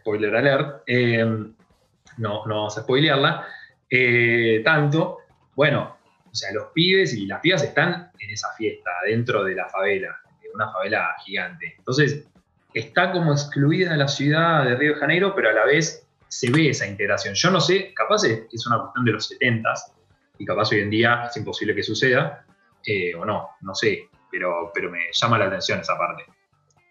spoiler 0.00 0.34
alert, 0.36 0.82
eh, 0.86 1.24
no, 1.24 2.46
no 2.46 2.54
vamos 2.54 2.78
a 2.78 2.82
spoilearla, 2.82 3.46
eh, 3.88 4.62
tanto, 4.64 5.18
bueno, 5.54 5.96
o 6.30 6.34
sea, 6.34 6.52
los 6.52 6.68
pibes 6.72 7.14
y 7.14 7.26
las 7.26 7.40
pibas 7.40 7.62
están 7.62 8.10
en 8.18 8.30
esa 8.30 8.52
fiesta, 8.56 8.90
dentro 9.06 9.42
de 9.44 9.54
la 9.54 9.68
favela, 9.68 10.16
una 10.54 10.70
favela 10.72 11.14
gigante. 11.24 11.74
Entonces, 11.78 12.26
está 12.74 13.12
como 13.12 13.32
excluida 13.32 13.92
de 13.92 13.96
la 13.96 14.08
ciudad 14.08 14.64
de 14.64 14.76
Río 14.76 14.94
de 14.94 15.00
Janeiro, 15.00 15.34
pero 15.34 15.50
a 15.50 15.52
la 15.52 15.64
vez 15.64 16.06
se 16.28 16.50
ve 16.50 16.70
esa 16.70 16.86
integración. 16.86 17.34
Yo 17.34 17.50
no 17.50 17.60
sé, 17.60 17.92
capaz 17.94 18.24
es, 18.24 18.66
una 18.66 18.78
cuestión 18.78 19.04
de 19.04 19.12
los 19.12 19.26
70 19.28 19.74
y 20.38 20.46
capaz 20.46 20.70
hoy 20.72 20.80
en 20.80 20.90
día 20.90 21.24
es 21.28 21.36
imposible 21.36 21.74
que 21.74 21.82
suceda, 21.82 22.44
eh, 22.84 23.14
o 23.14 23.24
no, 23.24 23.50
no 23.60 23.74
sé, 23.74 24.08
pero, 24.30 24.70
pero 24.74 24.90
me 24.90 24.98
llama 25.12 25.38
la 25.38 25.46
atención 25.46 25.80
esa 25.80 25.96
parte. 25.96 26.24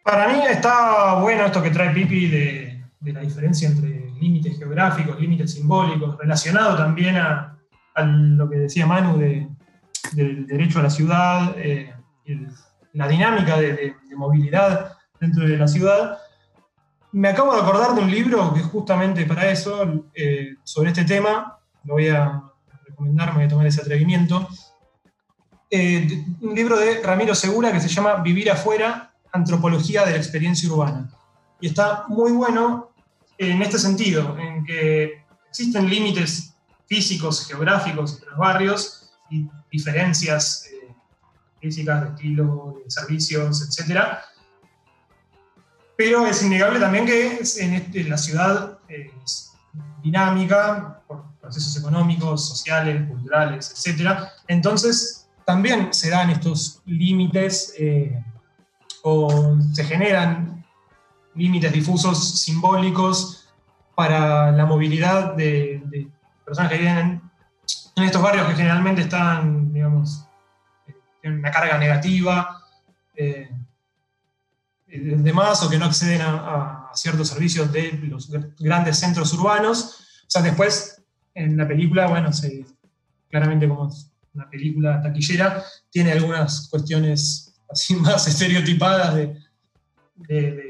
Para 0.04 0.28
mí 0.30 0.41
está 0.49 1.15
bueno 1.15 1.45
esto 1.45 1.62
que 1.62 1.71
trae 1.71 1.93
Pipi 1.93 2.28
de, 2.28 2.84
la 3.02 3.21
diferencia 3.21 3.69
entre 3.69 4.12
límites 4.19 4.58
geográficos, 4.58 5.19
límites 5.19 5.54
simbólicos, 5.54 6.17
relacionado 6.17 6.78
también 6.78 7.17
a, 7.17 7.58
lo 7.95 8.49
que 8.49 8.58
decía 8.58 8.86
Manu 8.86 9.17
del 9.17 10.47
derecho 10.47 10.80
a 10.80 10.84
la 10.84 10.89
ciudad, 10.89 11.54
eh, 11.58 11.93
la 12.93 13.08
dinámica 13.08 13.60
de 13.60 13.93
movilidad 14.15 14.97
dentro 15.19 15.45
de 15.45 15.58
la 15.58 15.67
ciudad. 15.67 16.17
Me 17.12 17.30
acabo 17.30 17.56
de 17.56 17.62
acordar 17.62 17.95
de 17.95 18.02
un 18.02 18.12
libro 18.12 18.54
que 18.54 18.60
es 18.60 18.65
justamente 18.67 19.25
para 19.25 19.49
eso, 19.49 20.06
eh, 20.13 20.56
sobre 20.63 20.89
este 20.89 21.06
tema. 21.06 21.58
Lo 21.84 21.95
voy 21.95 22.10
a 22.10 22.43
recomendar, 22.86 23.30
me 23.30 23.36
voy 23.36 23.43
a 23.45 23.47
tomar 23.47 23.65
ese 23.65 23.82
atrevimiento. 23.82 24.47
Eh, 25.71 26.25
un 26.41 26.55
libro 26.55 26.77
de 26.77 27.01
Ramiro 27.01 27.36
Segura 27.36 27.71
que 27.71 27.79
se 27.79 27.88
llama 27.88 28.15
Vivir 28.15 28.49
afuera, 28.51 29.13
Antropología 29.32 30.05
de 30.05 30.12
la 30.12 30.17
Experiencia 30.17 30.69
Urbana. 30.71 31.10
Y 31.62 31.67
está 31.67 32.05
muy 32.08 32.32
bueno 32.32 32.91
en 33.38 33.62
este 33.62 33.77
sentido, 33.77 34.38
en 34.38 34.65
que 34.65 35.23
existen 35.47 35.89
límites 35.89 36.55
físicos, 36.88 37.47
geográficos 37.47 38.13
entre 38.13 38.29
los 38.29 38.38
barrios 38.39 39.12
y 39.29 39.47
diferencias 39.71 40.65
eh, 40.71 40.93
físicas 41.62 42.01
de 42.01 42.10
estilo, 42.10 42.82
de 42.84 42.89
servicios, 42.89 43.62
etcétera, 43.62 44.23
pero 45.99 46.25
es 46.25 46.41
innegable 46.41 46.79
también 46.79 47.05
que 47.05 47.41
en, 47.58 47.73
este, 47.73 48.05
la 48.05 48.17
ciudad 48.17 48.79
es 48.88 49.51
dinámica 50.01 51.01
por 51.05 51.25
procesos 51.41 51.75
económicos, 51.75 52.47
sociales, 52.47 53.05
culturales, 53.10 53.86
etc. 53.86 54.17
Entonces, 54.47 55.18
también 55.49 55.91
se 55.95 56.12
dan 56.12 56.29
estos 56.29 56.79
límites 56.85 57.73
eh, 57.79 58.23
o 59.01 59.57
se 59.73 59.83
generan 59.83 60.63
límites 61.33 61.73
difusos 61.73 62.39
simbólicos 62.39 63.49
para 63.95 64.51
la 64.51 64.67
movilidad 64.67 65.33
de, 65.33 66.07
personas 66.45 66.71
que 66.71 66.77
viven 66.77 67.19
en 67.95 68.03
estos 68.03 68.21
barrios 68.21 68.47
que 68.47 68.57
generalmente 68.57 69.01
están, 69.01 69.73
digamos, 69.73 70.23
tienen 71.19 71.39
una 71.39 71.49
carga 71.49 71.79
negativa, 71.79 72.63
eh, 73.15 73.49
demás, 74.85 75.63
o 75.63 75.69
que 75.71 75.79
no 75.79 75.85
acceden 75.85 76.21
a, 76.21 76.91
ciertos 76.93 77.27
servicios 77.27 77.71
de 77.71 77.93
los 78.03 78.29
grandes 78.59 78.99
centros 78.99 79.33
urbanos. 79.33 80.21
O 80.27 80.29
sea, 80.29 80.43
después 80.43 81.01
en 81.33 81.57
la 81.57 81.67
película, 81.67 82.05
bueno, 82.05 82.31
se, 82.33 82.67
claramente 83.31 83.67
como 83.67 83.89
una 84.39 84.49
película 84.49 85.02
taquillera, 85.02 85.63
tiene 85.89 86.13
algunas 86.13 86.67
cuestiones 86.69 87.54
así 87.69 87.95
más 88.08 88.28
estereotipadas 88.28 89.15
de, 89.15 89.38
de, 90.15 90.63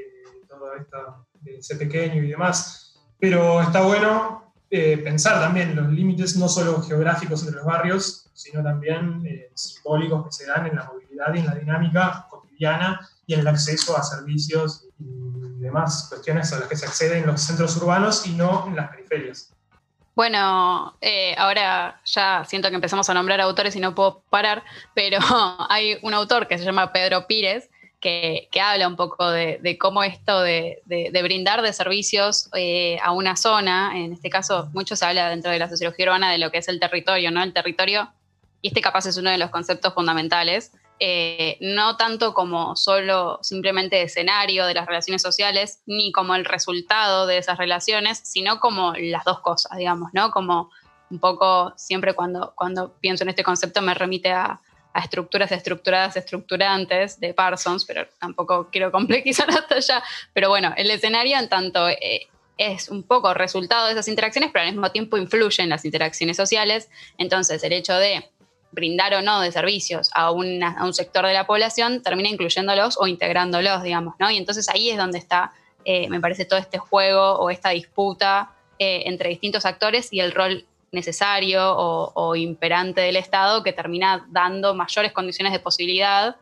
todo 0.48 0.76
esto, 0.76 1.28
de 1.42 1.62
ser 1.62 1.78
pequeño 1.78 2.24
y 2.24 2.30
demás. 2.30 3.00
Pero 3.20 3.62
está 3.62 3.82
bueno 3.82 4.54
eh, 4.72 4.98
pensar 4.98 5.40
también 5.40 5.76
los 5.76 5.90
límites 5.90 6.36
no 6.36 6.48
solo 6.48 6.82
geográficos 6.82 7.42
entre 7.42 7.58
los 7.58 7.66
barrios, 7.66 8.30
sino 8.34 8.64
también 8.64 9.26
eh, 9.26 9.52
simbólicos 9.56 10.26
que 10.26 10.32
se 10.32 10.46
dan 10.46 10.68
en 10.68 10.76
la 10.76 10.86
movilidad 10.86 11.34
y 11.34 11.40
en 11.40 11.46
la 11.46 11.56
dinámica 11.56 12.28
cotidiana 12.30 13.08
y 13.26 13.34
en 13.34 13.42
el 13.42 13.48
acceso 13.48 13.98
a 13.98 14.04
servicios 14.04 14.88
y 14.98 15.60
demás 15.60 16.08
cuestiones 16.10 16.52
a 16.54 16.60
las 16.60 16.70
que 16.70 16.76
se 16.76 16.86
accede 16.86 17.20
en 17.20 17.28
los 17.28 17.42
centros 17.42 17.76
urbanos 17.78 18.26
y 18.26 18.34
no 18.34 18.68
en 18.68 18.76
las 18.76 18.90
periferias. 18.90 19.54
Bueno, 20.20 20.98
eh, 21.00 21.34
ahora 21.38 22.02
ya 22.04 22.44
siento 22.44 22.68
que 22.68 22.76
empezamos 22.76 23.10
a 23.10 23.14
nombrar 23.14 23.40
autores 23.40 23.74
y 23.78 23.80
no 23.80 23.96
puedo 23.96 24.22
parar, 24.30 24.66
pero 24.94 25.18
hay 25.70 25.98
un 26.02 26.14
autor 26.14 26.46
que 26.46 26.58
se 26.58 26.66
llama 26.66 26.92
Pedro 26.92 27.26
Pírez, 27.26 27.70
que, 28.02 28.50
habla 28.62 28.90
un 28.90 28.98
poco 28.98 29.32
de, 29.32 29.78
cómo 29.80 30.04
esto 30.04 30.42
de, 30.42 30.82
brindar 31.24 31.62
de 31.62 31.72
servicios 31.72 32.50
eh, 32.54 32.98
a 33.02 33.14
una 33.14 33.38
zona, 33.38 33.94
en 33.96 34.12
este 34.12 34.30
caso 34.30 34.70
mucho 34.74 34.98
se 34.98 35.06
habla 35.06 35.30
dentro 35.30 35.52
de 35.52 35.60
la 35.60 35.70
sociología 35.70 36.08
urbana 36.08 36.30
de 36.30 36.38
lo 36.38 36.52
que 36.52 36.58
es 36.58 36.68
el 36.68 36.82
territorio, 36.82 37.32
¿no? 37.32 37.42
El 37.42 37.54
territorio, 37.54 38.12
y 38.62 38.68
este 38.68 38.82
capaz 38.82 39.06
es 39.06 39.16
uno 39.16 39.30
de 39.30 39.38
los 39.38 39.52
conceptos 39.52 39.94
fundamentales, 39.94 40.74
eh, 41.02 41.58
no 41.62 41.96
tanto 41.96 42.34
como 42.34 42.76
solo 42.76 43.40
simplemente 43.42 44.02
escenario 44.02 44.66
de 44.66 44.74
las 44.74 44.86
relaciones 44.86 45.22
sociales, 45.22 45.82
ni 45.86 46.12
como 46.12 46.36
el 46.36 46.44
resultado 46.44 47.26
de 47.26 47.38
esas 47.38 47.58
relaciones, 47.58 48.20
sino 48.24 48.60
como 48.60 48.94
las 48.96 49.24
dos 49.24 49.40
cosas, 49.40 49.78
digamos, 49.78 50.10
¿no? 50.14 50.30
Como 50.32 50.70
un 51.10 51.20
poco 51.20 51.74
siempre 51.78 52.14
cuando, 52.14 52.54
cuando 52.56 52.94
pienso 53.00 53.24
en 53.24 53.30
este 53.30 53.44
concepto 53.44 53.82
me 53.82 53.94
remite 53.94 54.32
a, 54.32 54.60
estructuras 54.96 55.52
estructuradas, 55.54 56.18
estructurantes 56.18 57.20
de 57.20 57.34
Parsons, 57.34 57.86
pero 57.86 58.06
tampoco 58.20 58.70
quiero 58.70 58.92
complejizar 58.92 59.50
hasta 59.50 59.76
allá. 59.76 60.04
Pero 60.34 60.50
bueno, 60.50 60.74
el 60.76 60.92
escenario 60.92 61.38
en 61.38 61.48
tanto 61.48 61.88
eh, 61.88 62.28
es 62.58 62.90
un 62.90 63.04
poco 63.04 63.34
resultado 63.34 63.86
de 63.86 63.94
esas 63.94 64.10
interacciones, 64.10 64.50
pero 64.52 64.66
al 64.66 64.72
mismo 64.72 64.92
tiempo 64.92 65.16
influye 65.16 65.64
en 65.64 65.70
las 65.70 65.86
interacciones 65.86 66.36
sociales. 66.36 66.90
Entonces, 67.18 67.64
el 67.64 67.72
hecho 67.72 67.94
de 67.94 68.30
brindar 68.72 69.14
o 69.16 69.22
no 69.22 69.42
de 69.42 69.52
servicios 69.52 70.12
a, 70.14 70.32
un 70.32 70.94
sector 70.94 71.26
de 71.26 71.34
la 71.34 71.46
población, 71.46 72.02
termina 72.02 72.30
incluyéndolos 72.30 72.98
o 73.00 73.08
integrándolos, 73.08 73.84
digamos, 73.84 74.16
¿no? 74.20 74.30
Y 74.30 74.38
entonces 74.38 74.70
ahí 74.70 74.90
es 74.90 74.98
donde 74.98 75.18
está, 75.18 75.54
eh, 75.86 76.10
me 76.10 76.20
parece, 76.20 76.46
todo 76.46 76.60
este 76.60 76.78
juego 76.78 77.34
o 77.40 77.50
esta 77.50 77.70
disputa 77.70 78.52
eh, 78.78 79.04
entre 79.06 79.30
distintos 79.30 79.66
actores 79.66 80.14
y 80.14 80.20
el 80.20 80.32
rol 80.32 80.66
necesario 80.92 81.76
o, 81.76 82.36
imperante 82.36 83.02
del 83.02 83.16
Estado 83.16 83.62
que 83.64 83.74
termina 83.74 84.26
dando 84.30 84.74
mayores 84.74 85.12
condiciones 85.12 85.54
de 85.54 85.60
posibilidad, 85.60 86.36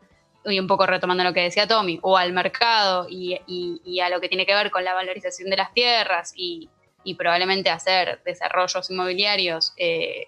y 0.46 0.60
un 0.60 0.68
poco 0.68 0.86
retomando 0.86 1.26
lo 1.26 1.34
que 1.34 1.42
decía 1.42 1.68
Tommy, 1.68 2.00
o 2.02 2.16
al 2.16 2.32
mercado 2.32 3.08
y, 3.10 4.00
a 4.00 4.10
lo 4.10 4.22
que 4.22 4.30
tiene 4.30 4.46
que 4.46 4.54
ver 4.54 4.72
con 4.72 4.86
la 4.86 4.94
valorización 4.94 5.50
de 5.50 5.58
las 5.58 5.74
tierras 5.74 6.34
y, 6.36 6.70
probablemente 7.18 7.70
hacer 7.70 8.20
desarrollos 8.26 8.90
inmobiliarios 8.92 9.72
eh, 9.78 10.28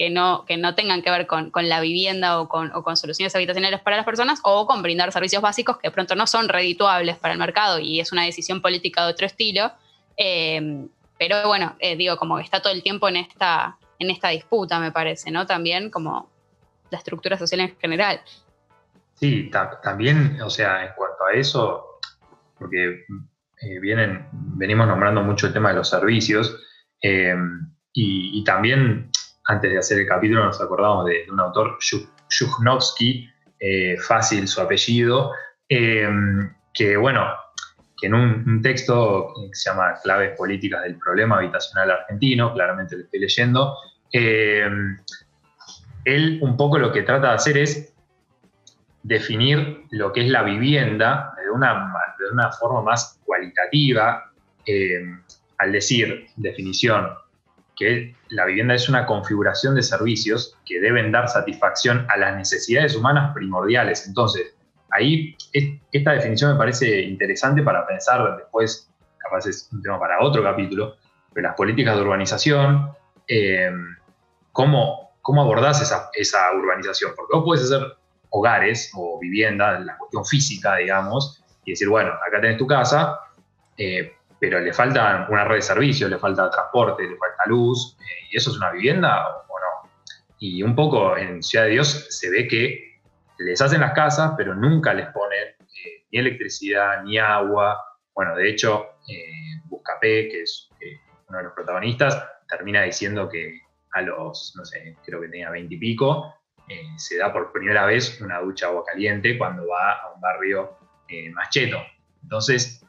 que 0.00 0.08
no, 0.08 0.46
que 0.46 0.56
no 0.56 0.74
tengan 0.74 1.02
que 1.02 1.10
ver 1.10 1.26
con, 1.26 1.50
la 1.54 1.78
vivienda 1.78 2.40
o 2.40 2.48
con, 2.48 2.96
soluciones 2.96 3.36
habitacionales 3.36 3.82
para 3.82 3.96
las 3.96 4.06
personas 4.06 4.40
o 4.44 4.66
con 4.66 4.80
brindar 4.80 5.12
servicios 5.12 5.42
básicos 5.42 5.76
que 5.76 5.88
de 5.88 5.92
pronto 5.92 6.14
no 6.14 6.26
son 6.26 6.48
redituables 6.48 7.18
para 7.18 7.34
el 7.34 7.38
mercado 7.38 7.78
y 7.78 8.00
es 8.00 8.10
una 8.10 8.24
decisión 8.24 8.62
política 8.62 9.04
de 9.04 9.12
otro 9.12 9.26
estilo. 9.26 9.70
Eh, 10.16 10.86
pero 11.18 11.46
bueno, 11.46 11.76
eh, 11.80 11.96
digo, 11.96 12.16
como 12.16 12.38
que 12.38 12.44
está 12.44 12.62
todo 12.62 12.72
el 12.72 12.82
tiempo 12.82 13.10
en 13.10 13.16
esta, 13.16 13.76
en 13.98 14.08
esta 14.08 14.30
disputa, 14.30 14.80
me 14.80 14.90
parece, 14.90 15.30
¿no? 15.30 15.46
También 15.46 15.90
como 15.90 16.30
la 16.88 16.96
estructura 16.96 17.36
social 17.36 17.60
en 17.60 17.76
general. 17.76 18.22
Sí, 19.16 19.50
también, 19.82 20.40
o 20.40 20.48
sea, 20.48 20.82
en 20.82 20.94
cuanto 20.96 21.26
a 21.26 21.34
eso, 21.34 22.00
porque 22.58 23.04
eh, 23.60 23.80
vienen, 23.82 24.26
venimos 24.32 24.86
nombrando 24.86 25.22
mucho 25.22 25.48
el 25.48 25.52
tema 25.52 25.68
de 25.68 25.74
los 25.74 25.90
servicios, 25.90 26.56
y, 27.92 28.44
también 28.44 29.09
antes 29.50 29.72
de 29.72 29.78
hacer 29.78 29.98
el 29.98 30.06
capítulo 30.06 30.44
nos 30.44 30.60
acordamos 30.60 31.06
de, 31.06 31.26
un 31.28 31.40
autor, 31.40 31.76
Shuknovsky, 32.28 33.28
eh, 33.58 33.96
fácil 33.98 34.46
su 34.46 34.60
apellido, 34.60 35.32
em, 35.68 36.54
que 36.72 36.96
bueno, 36.96 37.26
que 38.00 38.06
en 38.06 38.14
un, 38.14 38.62
texto 38.62 39.34
que 39.34 39.54
se 39.54 39.70
llama 39.70 39.94
Claves 40.04 40.36
Políticas 40.36 40.82
del 40.84 40.96
Problema 40.98 41.38
Habitacional 41.38 41.90
Argentino, 41.90 42.54
claramente 42.54 42.96
lo 42.96 43.02
estoy 43.02 43.20
leyendo, 43.20 43.76
em, 44.12 44.96
él 46.04 46.38
un 46.42 46.56
poco 46.56 46.78
lo 46.78 46.92
que 46.92 47.02
trata 47.02 47.30
de 47.30 47.34
hacer 47.34 47.58
es 47.58 47.92
definir 49.02 49.82
lo 49.90 50.12
que 50.12 50.20
es 50.20 50.28
la 50.28 50.44
vivienda 50.44 51.34
de 51.42 51.50
una, 51.50 51.92
de 52.20 52.30
una 52.32 52.52
forma 52.52 52.82
más 52.82 53.18
cualitativa, 53.24 54.30
em, 54.64 55.20
al 55.58 55.72
decir 55.72 56.28
definición 56.36 57.08
que 57.80 58.14
la 58.28 58.44
vivienda 58.44 58.74
es 58.74 58.90
una 58.90 59.06
configuración 59.06 59.74
de 59.74 59.82
servicios 59.82 60.54
que 60.66 60.80
deben 60.80 61.10
dar 61.10 61.30
satisfacción 61.30 62.06
a 62.10 62.18
las 62.18 62.36
necesidades 62.36 62.94
humanas 62.94 63.32
primordiales. 63.34 64.06
Entonces, 64.06 64.54
ahí 64.90 65.34
esta 65.90 66.12
definición 66.12 66.52
me 66.52 66.58
parece 66.58 67.00
interesante 67.00 67.62
para 67.62 67.86
pensar 67.86 68.36
después, 68.36 68.92
capaz 69.16 69.46
es 69.46 69.70
un 69.72 69.80
tema 69.80 69.98
para 69.98 70.22
otro 70.22 70.42
capítulo, 70.42 70.96
pero 71.32 71.48
las 71.48 71.56
políticas 71.56 71.96
de 71.96 72.02
urbanización, 72.02 72.92
eh, 73.26 73.72
¿cómo, 74.52 75.12
¿cómo, 75.22 75.40
abordás 75.40 75.80
esa, 75.80 76.10
esa, 76.12 76.52
urbanización? 76.52 77.12
Porque 77.16 77.34
vos 77.34 77.44
puedes 77.46 77.64
hacer 77.64 77.96
hogares 78.28 78.92
o 78.94 79.18
vivienda, 79.18 79.80
la 79.80 79.96
cuestión 79.96 80.26
física, 80.26 80.76
digamos, 80.76 81.42
y 81.64 81.70
decir, 81.70 81.88
bueno, 81.88 82.10
acá 82.10 82.42
tenés 82.42 82.58
tu 82.58 82.66
casa, 82.66 83.18
eh, 83.78 84.12
pero 84.40 84.58
le 84.58 84.72
falta 84.72 85.26
una 85.28 85.44
red 85.44 85.56
de 85.56 85.62
servicios, 85.62 86.10
le 86.10 86.18
falta 86.18 86.50
transporte, 86.50 87.02
le 87.02 87.16
falta 87.16 87.44
luz, 87.46 87.96
eh, 88.00 88.28
y 88.32 88.36
eso 88.38 88.50
es 88.50 88.56
una 88.56 88.72
vivienda 88.72 89.28
o, 89.28 89.58
no. 89.60 89.90
Y 90.38 90.62
un 90.62 90.74
poco 90.74 91.16
en 91.16 91.42
Ciudad 91.42 91.66
de 91.66 91.72
Dios 91.72 92.06
se 92.08 92.30
ve 92.30 92.48
que 92.48 92.90
les 93.40 93.60
hacen 93.60 93.80
las 93.80 93.92
casas, 93.92 94.32
pero 94.36 94.54
nunca 94.54 94.94
les 94.94 95.08
ponen 95.08 95.48
eh, 95.48 96.06
ni 96.10 96.18
electricidad, 96.18 97.02
ni 97.04 97.18
agua. 97.18 97.82
Bueno, 98.14 98.34
de 98.36 98.48
hecho, 98.48 98.86
eh, 99.08 99.60
Buscapé, 99.64 100.28
que 100.28 100.42
es 100.42 100.68
eh, 100.80 100.98
uno 101.28 101.38
de 101.38 101.44
los 101.44 101.52
protagonistas, 101.52 102.22
termina 102.48 102.82
diciendo 102.82 103.28
que 103.28 103.60
a 103.92 104.02
los, 104.02 104.54
no 104.56 104.64
sé, 104.64 104.96
creo 105.04 105.20
que 105.20 105.28
tenía 105.28 105.50
veinte 105.50 105.74
y 105.74 105.78
pico, 105.78 106.34
se 106.96 107.18
da 107.18 107.32
por 107.32 107.50
primera 107.50 107.84
vez 107.84 108.20
una 108.20 108.38
ducha 108.38 108.68
agua 108.68 108.84
caliente 108.84 109.36
cuando 109.36 109.66
va 109.66 109.94
a 109.94 110.12
un 110.14 110.20
barrio 110.20 110.78
más 111.32 111.50
cheto. 111.50 111.78
Entonces, 112.22 112.86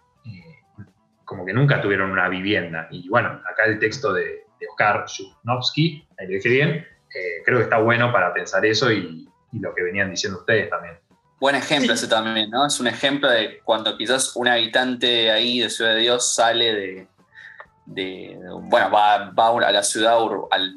como 1.31 1.45
que 1.45 1.53
nunca 1.53 1.79
tuvieron 1.79 2.11
una 2.11 2.27
vivienda. 2.27 2.89
Y 2.91 3.07
bueno, 3.07 3.29
acá 3.49 3.63
el 3.63 3.79
texto 3.79 4.11
de, 4.11 4.43
Oscar 4.69 5.05
Shuknovsky, 5.07 6.05
ahí 6.19 6.27
lo 6.27 6.33
dije 6.33 6.49
bien, 6.49 6.69
eh, 6.69 7.41
creo 7.45 7.57
que 7.59 7.63
está 7.63 7.77
bueno 7.77 8.11
para 8.11 8.33
pensar 8.33 8.65
eso 8.65 8.91
y, 8.91 9.29
lo 9.53 9.73
que 9.73 9.81
venían 9.83 10.11
diciendo 10.11 10.39
ustedes 10.39 10.69
también. 10.69 10.97
Buen 11.39 11.55
ejemplo 11.55 11.93
ese 11.93 12.07
también, 12.07 12.49
¿no? 12.49 12.65
Es 12.67 12.81
un 12.81 12.87
ejemplo 12.87 13.29
de 13.29 13.59
cuando 13.63 13.97
quizás 13.97 14.35
un 14.35 14.49
habitante 14.49 15.31
ahí 15.31 15.61
de 15.61 15.69
Ciudad 15.69 15.93
de 15.93 16.01
Dios 16.01 16.35
sale 16.35 17.07
de, 17.85 18.37
bueno, 18.63 18.91
va, 18.91 19.15
a 19.15 19.71
la 19.71 19.83
ciudad, 19.83 20.17
al, 20.51 20.75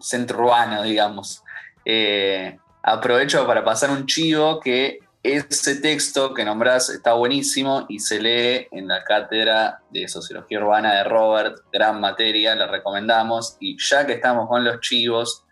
centro 0.00 0.38
urbano, 0.38 0.82
digamos. 0.82 1.44
Eh, 1.84 2.58
aprovecho 2.82 3.46
para 3.46 3.64
pasar 3.64 3.90
un 3.90 4.04
chivo 4.06 4.58
que 4.58 4.98
ese 5.34 5.76
texto 5.76 6.34
que 6.34 6.44
nombrás 6.44 6.88
está 6.90 7.14
buenísimo 7.14 7.86
y 7.88 7.98
se 7.98 8.20
lee 8.20 8.68
en 8.70 8.88
la 8.88 9.02
cátedra 9.04 9.80
de 9.90 10.08
Sociología 10.08 10.58
Urbana 10.58 10.94
de 10.94 11.04
Robert, 11.04 11.58
gran 11.72 12.00
materia, 12.00 12.54
la 12.54 12.66
recomendamos. 12.66 13.56
Y 13.60 13.76
ya 13.78 14.06
que 14.06 14.14
estamos 14.14 14.48
con 14.48 14.64
los 14.64 14.80
chivos, 14.80 15.44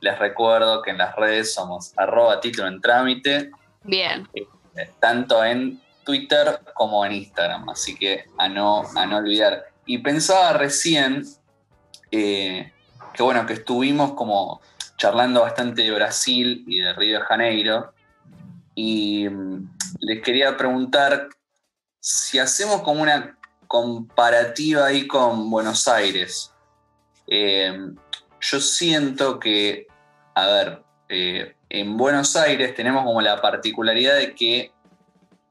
les 0.00 0.18
recuerdo 0.18 0.82
que 0.82 0.90
en 0.90 0.98
las 0.98 1.14
redes 1.16 1.54
somos 1.54 1.92
arroba 1.96 2.40
título 2.40 2.68
en 2.68 2.80
trámite. 2.80 3.50
Bien. 3.84 4.28
Eh, 4.34 4.46
tanto 5.00 5.44
en 5.44 5.80
Twitter 6.04 6.60
como 6.74 7.04
en 7.06 7.12
Instagram, 7.12 7.68
así 7.70 7.96
que 7.96 8.24
a 8.38 8.48
no, 8.48 8.82
a 8.96 9.06
no 9.06 9.18
olvidar. 9.18 9.64
Y 9.86 9.98
pensaba 9.98 10.52
recién 10.54 11.24
eh, 12.10 12.72
que 13.12 13.22
bueno, 13.22 13.46
que 13.46 13.54
estuvimos 13.54 14.14
como 14.14 14.60
charlando 14.96 15.42
bastante 15.42 15.82
de 15.82 15.90
Brasil 15.90 16.64
y 16.66 16.80
de 16.80 16.92
Río 16.92 17.18
de 17.18 17.24
Janeiro. 17.24 17.92
Y 18.74 19.28
mm, 19.28 19.68
les 20.00 20.22
quería 20.22 20.56
preguntar 20.56 21.28
si 22.00 22.38
hacemos 22.38 22.82
como 22.82 23.02
una 23.02 23.38
comparativa 23.66 24.86
ahí 24.86 25.06
con 25.06 25.48
Buenos 25.48 25.88
Aires. 25.88 26.52
Eh, 27.26 27.74
yo 28.40 28.60
siento 28.60 29.38
que, 29.38 29.86
a 30.34 30.46
ver, 30.46 30.82
eh, 31.08 31.56
en 31.70 31.96
Buenos 31.96 32.36
Aires 32.36 32.74
tenemos 32.74 33.04
como 33.04 33.22
la 33.22 33.40
particularidad 33.40 34.16
de 34.16 34.34
que 34.34 34.72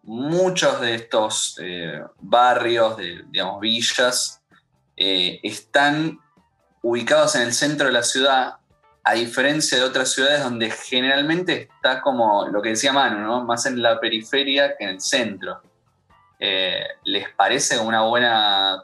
muchos 0.04 0.82
de 0.82 0.96
estos 0.96 1.58
eh, 1.62 2.02
barrios, 2.20 2.98
de, 2.98 3.24
digamos, 3.30 3.60
villas, 3.60 4.38
están 4.96 6.20
ubicados 6.84 7.34
en 7.34 7.42
el 7.42 7.54
centro 7.54 7.88
de 7.88 7.94
la 7.94 8.04
ciudad, 8.04 8.58
a 9.04 9.14
diferencia 9.14 9.78
de 9.78 9.84
otras 9.84 10.12
ciudades 10.12 10.44
donde 10.44 10.70
generalmente 10.70 11.70
está 11.74 12.02
como 12.02 12.48
lo 12.48 12.62
que 12.62 12.70
decía 12.70 12.94
Manu, 12.94 13.44
más 13.44 13.66
en 13.66 13.82
la 13.82 14.00
periferia 14.00 14.76
que 14.78 14.84
en 14.84 14.90
el 14.92 15.02
centro. 15.02 15.62
Eh, 16.40 16.84
¿Les 17.04 17.30
parece 17.30 17.80
una 17.80 18.04
buena 18.04 18.84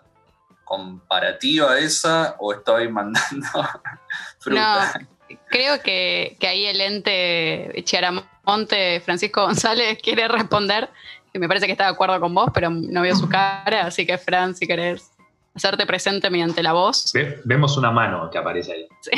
comparativa 0.63 1.77
esa 1.79 2.35
o 2.39 2.53
estoy 2.53 2.89
mandando 2.89 3.47
fruta? 4.39 4.99
No, 4.99 5.37
creo 5.49 5.81
que, 5.81 6.37
ahí 6.41 6.65
el 6.65 6.81
ente 6.81 7.73
Chiaramonte, 7.83 9.01
Francisco 9.01 9.45
González, 9.45 9.99
quiere 10.01 10.27
responder, 10.27 10.89
que 11.31 11.39
me 11.39 11.47
parece 11.47 11.67
que 11.67 11.73
está 11.73 11.85
de 11.85 11.91
acuerdo 11.91 12.19
con 12.19 12.33
vos, 12.33 12.49
pero 12.53 12.69
no 12.69 13.01
veo 13.01 13.15
su 13.15 13.29
cara, 13.29 13.85
así 13.85 14.05
que 14.05 14.17
Fran, 14.17 14.55
si 14.55 14.65
querés 14.65 15.11
hacerte 15.57 15.85
presente 15.85 16.29
mediante 16.29 16.63
la 16.63 16.73
voz. 16.73 17.11
vemos 17.43 17.77
una 17.77 17.91
mano 17.91 18.29
que 18.29 18.37
aparece 18.37 18.73
ahí. 18.73 18.87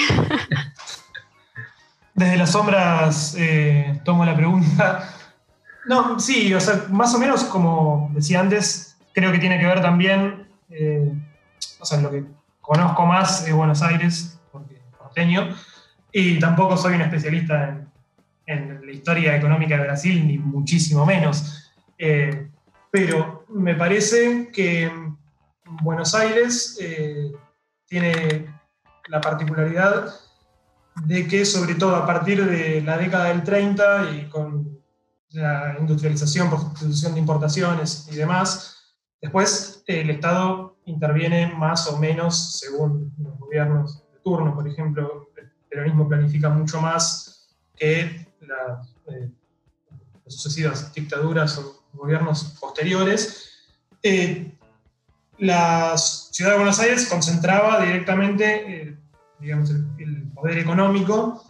Desde 2.13 2.37
las 2.37 2.51
sombras 2.51 3.35
eh, 3.37 4.01
tomo 4.03 4.25
la 4.25 4.35
pregunta. 4.35 5.15
No, 5.85 6.19
sí, 6.19 6.53
o 6.53 6.59
sea, 6.59 6.85
más 6.89 7.13
o 7.13 7.19
menos 7.19 7.43
como 7.45 8.09
decía 8.13 8.39
antes, 8.39 8.97
creo 9.13 9.31
que 9.31 9.39
tiene 9.39 9.59
que 9.59 9.65
ver 9.65 9.81
también, 9.81 10.47
eh, 10.69 11.11
o 11.79 11.85
sea, 11.85 11.99
lo 11.99 12.11
que 12.11 12.23
conozco 12.61 13.05
más 13.05 13.47
es 13.47 13.53
Buenos 13.53 13.81
Aires, 13.81 14.39
porque 14.51 14.81
porteño, 14.97 15.49
y 16.11 16.39
tampoco 16.39 16.77
soy 16.77 16.95
un 16.95 17.01
especialista 17.01 17.81
en, 18.45 18.85
la 18.85 18.91
historia 18.91 19.35
económica 19.35 19.77
de 19.77 19.83
Brasil, 19.83 20.25
ni 20.25 20.37
muchísimo 20.37 21.05
menos. 21.05 21.71
Eh, 21.97 22.49
pero 22.91 23.45
me 23.49 23.75
parece 23.75 24.49
que 24.51 24.91
Buenos 25.81 26.15
Aires 26.15 26.77
eh, 26.81 27.31
tiene 27.85 28.53
la 29.07 29.21
particularidad 29.21 30.13
de 31.05 31.27
que, 31.27 31.45
sobre 31.45 31.75
todo 31.75 31.95
a 31.95 32.05
partir 32.05 32.43
de 32.45 32.81
la 32.81 32.97
década 32.97 33.25
del 33.25 33.43
30 33.43 34.11
y 34.11 34.29
con 34.29 34.79
la 35.31 35.75
industrialización, 35.79 36.49
prostitución 36.49 37.13
de 37.13 37.19
importaciones 37.19 38.07
y 38.11 38.15
demás, 38.15 38.95
después 39.21 39.83
el 39.85 40.09
Estado 40.09 40.77
interviene 40.85 41.53
más 41.55 41.87
o 41.87 41.99
menos 41.99 42.59
según 42.59 43.13
los 43.19 43.37
gobiernos 43.37 44.03
de 44.11 44.19
turno. 44.19 44.55
Por 44.55 44.67
ejemplo, 44.67 45.29
el 45.37 45.51
peronismo 45.69 46.07
planifica 46.07 46.49
mucho 46.49 46.81
más 46.81 47.47
que 47.75 48.27
las, 48.41 48.95
eh, 49.07 49.29
sucesivas 50.25 50.93
dictaduras 50.93 51.57
o 51.57 51.83
gobiernos 51.93 52.57
posteriores. 52.59 53.67
Eh, 54.03 54.58
la 55.39 55.97
ciudad 55.97 56.51
de 56.51 56.57
Buenos 56.57 56.79
Aires 56.79 57.07
concentraba 57.07 57.79
directamente 57.83 58.81
eh, 58.81 58.97
digamos, 59.39 59.69
el, 59.69 60.29
poder 60.35 60.59
económico 60.59 61.43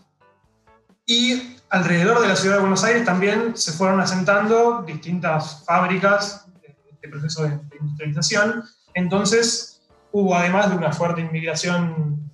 y 1.05 1.57
alrededor 1.69 2.21
de 2.21 2.27
la 2.27 2.35
ciudad 2.35 2.55
de 2.55 2.61
Buenos 2.61 2.83
Aires 2.83 3.05
también 3.05 3.55
se 3.55 3.71
fueron 3.71 3.99
asentando 3.99 4.81
distintas 4.81 5.63
fábricas 5.63 6.47
de 7.01 7.09
proceso 7.09 7.43
de, 7.43 7.59
industrialización. 7.79 8.63
Entonces 8.95 9.81
hubo 10.11 10.35
además 10.35 10.69
de 10.69 10.77
una 10.77 10.91
fuerte 10.91 11.21
inmigración 11.21 12.31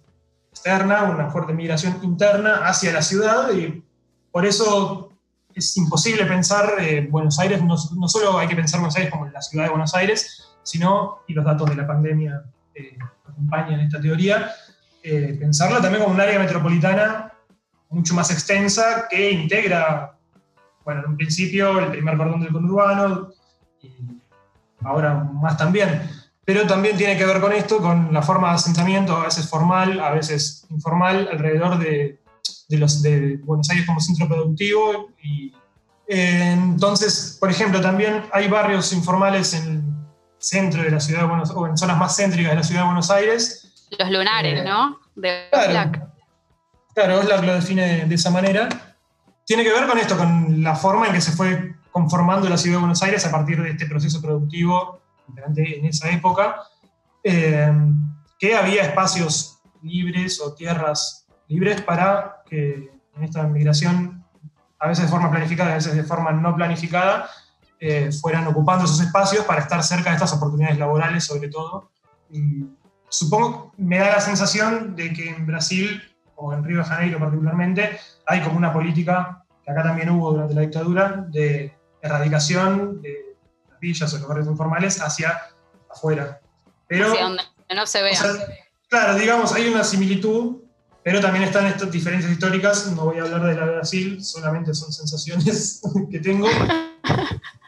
externa, 0.49 1.03
una 1.03 1.29
fuerte 1.29 1.53
migración 1.53 1.99
interna 2.03 2.65
hacia 2.65 2.93
la 2.93 3.01
ciudad 3.01 3.51
y 3.51 3.83
por 4.31 4.45
eso 4.45 5.09
es 5.53 5.75
imposible 5.77 6.25
pensar 6.25 6.75
eh, 6.79 7.07
Buenos 7.09 7.37
Aires, 7.39 7.61
no, 7.61 7.75
no, 7.97 8.07
solo 8.07 8.37
hay 8.37 8.47
que 8.47 8.55
pensar 8.55 8.79
Buenos 8.79 8.95
Aires 8.95 9.11
como 9.11 9.25
la 9.27 9.41
ciudad 9.41 9.65
de 9.65 9.69
Buenos 9.71 9.93
Aires, 9.93 10.44
sino, 10.65 11.19
y 11.27 11.33
los 11.33 11.45
datos 11.45 11.69
de 11.69 11.75
la 11.75 11.87
pandemia 11.87 12.43
eh, 12.73 12.97
acompañan 13.23 13.79
esta 13.79 14.01
teoría, 14.01 14.51
eh, 15.03 15.37
pensarla 15.39 15.79
también 15.79 16.03
como 16.03 16.15
un 16.15 16.19
área 16.19 16.39
metropolitana 16.39 17.31
mucho 17.89 18.15
más 18.15 18.31
extensa 18.31 19.07
que 19.09 19.31
integra, 19.31 20.17
bueno, 20.83 21.01
en 21.01 21.11
un 21.11 21.17
principio 21.17 21.79
el 21.79 21.91
primer 21.91 22.17
cordón 22.17 22.41
del 22.41 22.51
conurbano 22.51 23.29
y 23.81 23.89
ahora 24.81 25.13
más 25.13 25.55
también, 25.57 26.09
pero 26.43 26.65
también 26.65 26.97
tiene 26.97 27.17
que 27.17 27.25
ver 27.25 27.39
con 27.39 27.53
esto, 27.53 27.77
con 27.77 28.11
la 28.11 28.21
forma 28.21 28.49
de 28.49 28.55
asentamiento, 28.55 29.15
a 29.15 29.25
veces 29.25 29.47
formal, 29.47 29.99
a 29.99 30.11
veces 30.11 30.65
informal, 30.69 31.29
alrededor 31.31 31.77
de, 31.77 32.19
de 32.67 32.77
los, 32.77 33.01
de 33.01 33.37
Buenos 33.43 33.69
Aires 33.69 33.85
como 33.85 33.99
centro 33.99 34.27
productivo. 34.27 35.09
Y, 35.23 35.53
eh, 36.07 36.51
entonces, 36.51 37.37
por 37.39 37.49
ejemplo, 37.49 37.81
también 37.81 38.23
hay 38.31 38.47
barrios 38.47 38.93
informales 38.93 39.53
en 39.53 39.94
centro 40.45 40.83
de 40.83 40.91
la 40.91 40.99
ciudad 40.99 41.21
de 41.21 41.27
Buenos 41.27 41.49
o 41.51 41.65
en 41.65 41.77
zonas 41.77 41.97
más 41.97 42.15
céntricas 42.15 42.51
de 42.51 42.57
la 42.57 42.63
ciudad 42.63 42.81
de 42.81 42.85
Buenos 42.85 43.09
Aires. 43.09 43.87
Los 43.97 44.11
lunares, 44.11 44.59
eh, 44.59 44.63
¿no? 44.63 44.99
De 45.15 45.47
claro, 45.51 46.11
claro, 46.93 47.19
Oslac 47.19 47.43
lo 47.43 47.55
define 47.55 48.05
de 48.05 48.15
esa 48.15 48.29
manera. 48.29 48.69
Tiene 49.45 49.63
que 49.63 49.71
ver 49.71 49.87
con 49.87 49.97
esto, 49.97 50.17
con 50.17 50.61
la 50.63 50.75
forma 50.75 51.07
en 51.07 51.13
que 51.13 51.21
se 51.21 51.31
fue 51.31 51.75
conformando 51.91 52.47
la 52.49 52.57
ciudad 52.57 52.77
de 52.77 52.81
Buenos 52.81 53.01
Aires 53.01 53.25
a 53.25 53.31
partir 53.31 53.61
de 53.61 53.71
este 53.71 53.85
proceso 53.85 54.21
productivo 54.21 55.01
en 55.55 55.85
esa 55.85 56.09
época, 56.11 56.61
eh, 57.23 57.71
que 58.37 58.55
había 58.55 58.83
espacios 58.83 59.59
libres 59.81 60.39
o 60.41 60.53
tierras 60.53 61.25
libres 61.47 61.81
para 61.81 62.43
que 62.47 62.91
en 63.15 63.23
esta 63.23 63.43
migración, 63.43 64.23
a 64.79 64.87
veces 64.87 65.05
de 65.05 65.11
forma 65.11 65.31
planificada, 65.31 65.71
a 65.71 65.75
veces 65.75 65.95
de 65.95 66.03
forma 66.03 66.31
no 66.31 66.55
planificada, 66.55 67.29
eh, 67.87 68.11
fueran 68.11 68.47
ocupando 68.47 68.85
esos 68.85 68.99
espacios 68.99 69.45
para 69.45 69.61
estar 69.61 69.83
cerca 69.83 70.09
de 70.09 70.15
estas 70.15 70.33
oportunidades 70.33 70.79
laborales, 70.79 71.23
sobre 71.23 71.49
todo. 71.49 71.91
Y 72.31 72.65
supongo, 73.09 73.73
me 73.77 73.99
da 73.99 74.09
la 74.09 74.21
sensación 74.21 74.95
de 74.95 75.13
que 75.13 75.29
en 75.29 75.45
Brasil, 75.45 76.01
o 76.35 76.51
en 76.51 76.63
Río 76.63 76.79
de 76.79 76.83
Janeiro 76.83 77.19
particularmente, 77.19 77.99
hay 78.25 78.41
como 78.41 78.57
una 78.57 78.73
política, 78.73 79.45
que 79.63 79.69
acá 79.69 79.83
también 79.83 80.09
hubo 80.09 80.31
durante 80.31 80.55
la 80.55 80.61
dictadura, 80.61 81.27
de 81.29 81.77
erradicación 82.01 83.03
de 83.03 83.35
las 83.69 83.79
villas 83.79 84.11
o 84.11 84.17
los 84.17 84.27
barrios 84.27 84.47
informales 84.47 84.99
hacia 84.99 85.39
afuera. 85.87 86.41
Pero, 86.87 87.11
hacia 87.11 87.23
donde 87.23 87.43
no 87.75 87.85
se 87.85 88.01
vea. 88.01 88.19
claro, 88.89 89.13
digamos, 89.13 89.53
hay 89.53 89.67
una 89.67 89.83
similitud, 89.83 90.63
pero 91.03 91.21
también 91.21 91.43
están 91.43 91.67
estas 91.67 91.91
diferencias 91.91 92.31
históricas. 92.31 92.91
No 92.93 93.05
voy 93.05 93.19
a 93.19 93.25
hablar 93.25 93.43
de 93.43 93.53
la 93.53 93.67
de 93.67 93.75
Brasil, 93.75 94.23
solamente 94.23 94.73
son 94.73 94.91
sensaciones 94.91 95.83
que 96.09 96.19
tengo. 96.19 96.47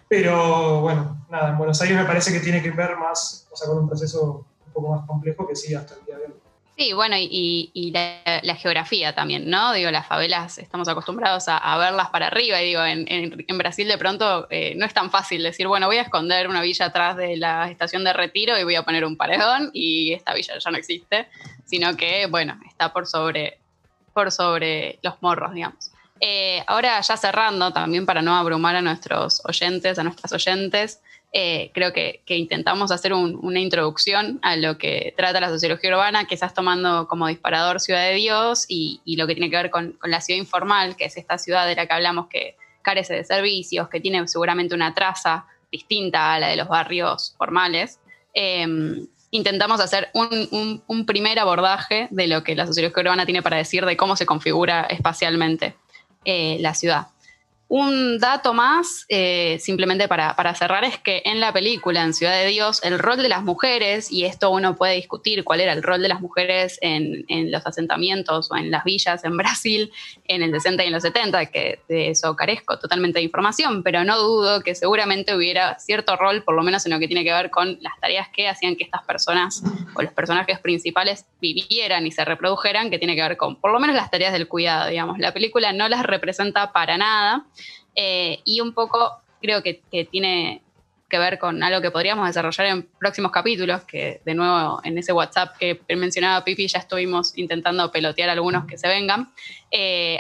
Pero 0.10 0.82
bueno, 0.82 1.26
nada, 1.30 1.50
en 1.50 1.58
Buenos 1.58 1.82
Aires 1.82 1.98
me 1.98 2.06
parece 2.06 2.32
que 2.32 2.40
tiene 2.40 2.62
que 2.62 2.72
ver 2.72 2.96
más, 2.98 3.48
o 3.52 3.56
sea, 3.56 3.68
con 3.68 3.80
un 3.80 3.88
proceso 3.88 4.46
un 4.68 4.74
poco 4.74 4.96
más 4.96 5.06
complejo 5.06 5.48
que 5.48 5.56
sí 5.56 5.76
hasta 5.76 5.96
el 5.96 6.06
día 6.06 6.18
de 6.18 6.26
hoy. 6.26 6.34
Sí, 6.78 6.94
bueno, 6.94 7.16
y, 7.18 7.92
la, 7.92 8.56
geografía 8.56 9.16
también, 9.16 9.50
¿no? 9.50 9.74
Digo, 9.74 9.90
las 9.90 10.06
favelas 10.06 10.60
estamos 10.60 10.88
acostumbrados 10.88 11.46
a, 11.48 11.76
verlas 11.80 12.10
para 12.10 12.28
arriba 12.28 12.62
y 12.62 12.68
digo, 12.68 12.86
en, 12.86 13.58
Brasil 13.58 13.88
de 13.88 13.98
pronto 13.98 14.46
eh, 14.52 14.76
no 14.76 14.86
es 14.86 14.94
tan 14.94 15.10
fácil 15.10 15.42
decir, 15.42 15.68
bueno, 15.68 15.88
voy 15.88 15.98
a 15.98 16.04
esconder 16.04 16.48
una 16.48 16.62
villa 16.62 16.86
atrás 16.86 17.18
de 17.18 17.36
la 17.36 17.72
estación 17.72 18.04
de 18.04 18.14
retiro 18.14 18.60
y 18.60 18.64
voy 18.64 18.76
a 18.76 18.84
poner 18.84 19.06
un 19.06 19.18
paredón 19.18 19.72
y 19.74 20.14
esta 20.14 20.36
villa 20.36 20.54
ya 20.60 20.70
no 20.70 20.78
existe, 20.78 21.28
sino 21.66 21.98
que, 21.98 22.28
bueno, 22.28 22.60
está 22.70 22.94
por 22.94 23.08
sobre, 23.08 23.58
por 24.14 24.32
sobre 24.32 25.00
los 25.02 25.16
morros, 25.24 25.56
digamos. 25.56 25.90
Eh, 26.20 26.64
ahora 26.68 27.00
ya 27.02 27.18
cerrando, 27.18 27.72
también 27.72 28.06
para 28.06 28.22
no 28.22 28.36
abrumar 28.36 28.76
a 28.76 28.82
nuestros 28.82 29.42
oyentes, 29.46 30.00
a 30.00 30.04
nuestras 30.04 30.32
oyentes, 30.34 31.02
eh, 31.34 31.72
creo 31.74 31.92
que, 31.92 32.22
intentamos 32.28 32.92
hacer 32.92 33.14
una 33.14 33.60
introducción 33.60 34.40
a 34.42 34.56
lo 34.56 34.78
que 34.78 35.14
trata 35.18 35.40
la 35.40 35.50
sociología 35.50 35.92
urbana, 35.92 36.26
que 36.26 36.36
estás 36.36 36.54
tomando 36.54 37.08
como 37.08 37.28
disparador 37.28 37.80
Ciudad 37.82 38.04
de 38.08 38.14
Dios 38.14 38.66
y, 38.68 39.02
lo 39.18 39.28
que 39.28 39.36
tiene 39.36 39.50
que 39.50 39.58
ver 39.58 39.70
con, 39.70 39.98
la 40.04 40.22
ciudad 40.22 40.40
informal, 40.40 40.96
que 40.96 41.06
es 41.06 41.18
esta 41.18 41.38
ciudad 41.38 41.68
de 41.68 41.76
la 41.76 41.86
que 41.86 41.94
hablamos 41.94 42.28
que 42.28 42.56
carece 42.82 43.14
de 43.14 43.24
servicios, 43.24 43.90
que 43.90 44.00
tiene 44.00 44.28
seguramente 44.28 44.74
una 44.74 44.94
traza 44.94 45.46
distinta 45.72 46.34
a 46.34 46.40
la 46.40 46.48
de 46.48 46.56
los 46.56 46.70
barrios 46.70 47.36
formales. 47.38 48.00
Em, 48.34 49.06
intentamos 49.32 49.82
hacer 49.82 50.10
un 50.14 51.06
primer 51.06 51.38
abordaje 51.40 52.08
de 52.10 52.28
lo 52.28 52.44
que 52.44 52.56
la 52.56 52.66
sociología 52.66 53.04
urbana 53.04 53.26
tiene 53.26 53.42
para 53.42 53.58
decir 53.58 53.86
de 53.86 53.98
cómo 53.98 54.16
se 54.16 54.26
configura 54.26 54.84
espacialmente. 54.90 55.76
Eh, 56.30 56.58
la 56.60 56.74
ciudad. 56.74 57.08
Un 57.70 58.18
dato 58.18 58.54
más, 58.54 59.06
eh, 59.10 59.58
simplemente 59.60 60.08
para, 60.08 60.56
cerrar, 60.56 60.86
es 60.86 60.98
que 61.00 61.22
en 61.26 61.42
la 61.42 61.52
película, 61.52 62.02
en 62.02 62.14
Ciudad 62.14 62.32
de 62.32 62.48
Dios, 62.48 62.82
el 62.82 62.98
rol 62.98 63.18
de 63.18 63.28
las 63.28 63.44
mujeres, 63.44 64.10
y 64.10 64.24
esto 64.24 64.52
uno 64.52 64.78
puede 64.78 64.96
discutir 64.96 65.44
cuál 65.44 65.60
era 65.60 65.74
el 65.74 65.84
rol 65.84 66.02
de 66.02 66.08
las 66.08 66.22
mujeres 66.22 66.80
en, 66.82 67.26
los 67.52 67.68
asentamientos 67.68 68.50
o 68.52 68.56
en 68.56 68.72
las 68.72 68.86
villas 68.86 69.24
en 69.26 69.36
Brasil 69.38 69.92
en 70.30 70.44
el 70.44 70.52
60 70.52 70.84
y 70.84 70.88
en 70.88 70.94
los 70.94 71.04
70, 71.04 71.48
que 71.48 71.80
de 71.90 72.10
eso 72.10 72.38
carezco 72.38 72.80
totalmente 72.80 73.20
de 73.20 73.26
información, 73.26 73.84
pero 73.84 74.06
no 74.06 74.18
dudo 74.18 74.62
que 74.62 74.74
seguramente 74.74 75.36
hubiera 75.36 75.78
cierto 75.78 76.16
rol, 76.16 76.44
por 76.44 76.56
lo 76.56 76.64
menos 76.64 76.86
en 76.86 76.94
lo 76.94 77.00
que 77.00 77.08
tiene 77.08 77.26
que 77.26 77.34
ver 77.34 77.50
con 77.50 77.80
las 77.82 78.00
tareas 78.00 78.30
que 78.30 78.48
hacían 78.48 78.78
que 78.78 78.86
estas 78.86 79.04
personas 79.04 79.62
o 79.94 80.02
los 80.02 80.14
personajes 80.14 80.60
principales 80.60 81.26
vivieran 81.42 82.08
y 82.08 82.12
se 82.12 82.24
reprodujeran, 82.24 82.90
que 82.90 82.98
tiene 82.98 83.16
que 83.16 83.24
ver 83.24 83.36
con 83.36 83.58
por 83.58 83.74
lo 83.74 83.80
menos 83.80 83.96
las 83.96 84.10
tareas 84.10 84.32
del 84.32 84.48
cuidado, 84.48 84.90
digamos. 84.90 85.20
La 85.20 85.34
película 85.34 85.74
no 85.74 85.90
las 85.90 86.04
representa 86.04 86.72
para 86.72 86.98
nada 86.98 87.46
eh, 88.00 88.42
y 88.46 88.62
un 88.62 88.74
poco 88.74 89.22
creo 89.42 89.64
que, 89.64 89.82
tiene 90.12 90.62
que 91.10 91.18
ver 91.18 91.40
con 91.40 91.64
algo 91.64 91.82
que 91.82 91.90
podríamos 91.90 92.28
desarrollar 92.28 92.68
en 92.68 92.84
próximos 92.84 93.32
capítulos, 93.32 93.84
que 93.86 94.22
de 94.24 94.36
nuevo 94.36 94.80
en 94.84 94.98
ese 94.98 95.14
WhatsApp 95.14 95.58
que 95.58 95.80
mencionaba 95.96 96.44
Pipi 96.44 96.68
ya 96.68 96.80
estuvimos 96.80 97.36
intentando 97.38 97.92
pelotear 97.92 98.30
algunos 98.30 98.66
que 98.66 98.78
se 98.78 98.88
vengan. 98.88 99.34
Eh, 99.72 100.20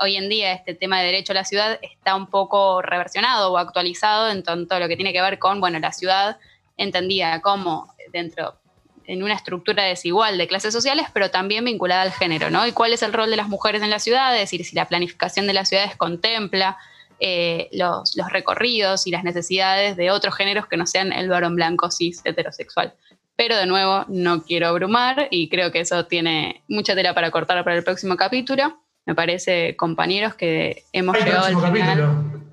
hoy 0.00 0.16
en 0.16 0.28
día 0.28 0.52
este 0.52 0.74
tema 0.74 0.98
de 0.98 1.06
derecho 1.06 1.32
a 1.32 1.34
la 1.34 1.44
ciudad 1.44 1.78
está 1.80 2.16
un 2.16 2.26
poco 2.26 2.82
reversionado 2.82 3.52
o 3.52 3.58
actualizado 3.58 4.30
en 4.30 4.42
tanto 4.42 4.80
lo 4.80 4.88
que 4.88 4.96
tiene 4.96 5.12
que 5.12 5.22
ver 5.22 5.38
con, 5.38 5.60
bueno, 5.60 5.78
la 5.78 5.92
ciudad 5.92 6.38
entendida 6.76 7.40
como 7.40 7.94
dentro 8.12 8.58
en 9.04 9.22
una 9.22 9.34
estructura 9.34 9.84
desigual 9.84 10.38
de 10.38 10.48
clases 10.48 10.74
sociales, 10.74 11.06
pero 11.12 11.30
también 11.30 11.64
vinculada 11.64 12.02
al 12.02 12.10
género, 12.10 12.50
¿no? 12.50 12.66
Y 12.66 12.72
cuál 12.72 12.92
es 12.92 13.02
el 13.02 13.12
rol 13.12 13.30
de 13.30 13.36
las 13.36 13.48
mujeres 13.48 13.82
en 13.82 13.90
la 13.90 14.00
ciudad, 14.00 14.34
es 14.34 14.40
decir, 14.40 14.64
si 14.64 14.74
la 14.74 14.88
planificación 14.88 15.46
de 15.46 15.52
las 15.52 15.68
ciudades 15.68 15.94
contempla 15.94 16.76
eh, 17.20 17.68
los, 17.72 18.14
recorridos 18.30 19.06
y 19.06 19.10
las 19.10 19.24
necesidades 19.24 19.96
de 19.96 20.10
otros 20.10 20.34
géneros 20.34 20.66
que 20.66 20.76
no 20.76 20.86
sean 20.86 21.12
el 21.12 21.28
varón 21.28 21.56
blanco 21.56 21.90
cis 21.90 22.20
heterosexual. 22.24 22.94
Pero 23.36 23.56
de 23.56 23.66
nuevo, 23.66 24.04
no 24.08 24.42
quiero 24.42 24.68
abrumar 24.68 25.28
y 25.30 25.48
creo 25.48 25.70
que 25.70 25.80
eso 25.80 26.06
tiene 26.06 26.62
mucha 26.68 26.94
tela 26.94 27.14
para 27.14 27.30
cortar 27.30 27.62
para 27.64 27.76
el 27.76 27.84
próximo 27.84 28.16
capítulo. 28.16 28.80
Me 29.04 29.14
parece, 29.14 29.76
compañeros, 29.76 30.34
que 30.34 30.84
hemos 30.92 31.16
llegado 31.16 31.46
al 31.46 31.72
final. 31.72 31.98
Capítulo. 31.98 32.46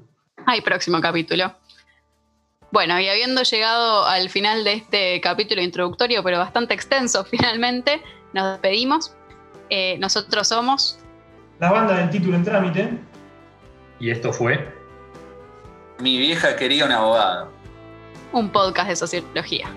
Hay 0.46 0.62
próximo 0.62 1.00
capítulo. 1.02 1.56
Bueno, 2.72 3.00
y 3.00 3.08
habiendo 3.08 3.44
llegado 3.44 4.06
al 4.06 4.30
final 4.30 4.64
de 4.64 4.74
este 4.74 5.22
capítulo 5.22 5.62
introductorio, 5.62 6.24
pero 6.24 6.40
bastante 6.40 6.74
extenso 6.74 7.24
finalmente, 7.30 8.02
nos 8.34 8.54
despedimos. 8.54 9.16
Eh, 9.70 9.98
nosotros 10.00 10.48
somos... 10.48 11.00
La 11.60 11.72
banda 11.72 11.98
del 11.98 12.10
título 12.10 12.36
en 12.36 12.44
trámite. 12.44 13.13
Y 14.04 14.12
esto 14.12 14.34
fue. 14.34 14.60
Mi 16.00 16.18
vieja 16.18 16.58
quería 16.58 16.84
un 16.84 16.92
abogado. 16.92 17.48
Un 18.34 18.50
podcast 18.50 18.90
de 18.90 18.96
sociología. 18.98 19.74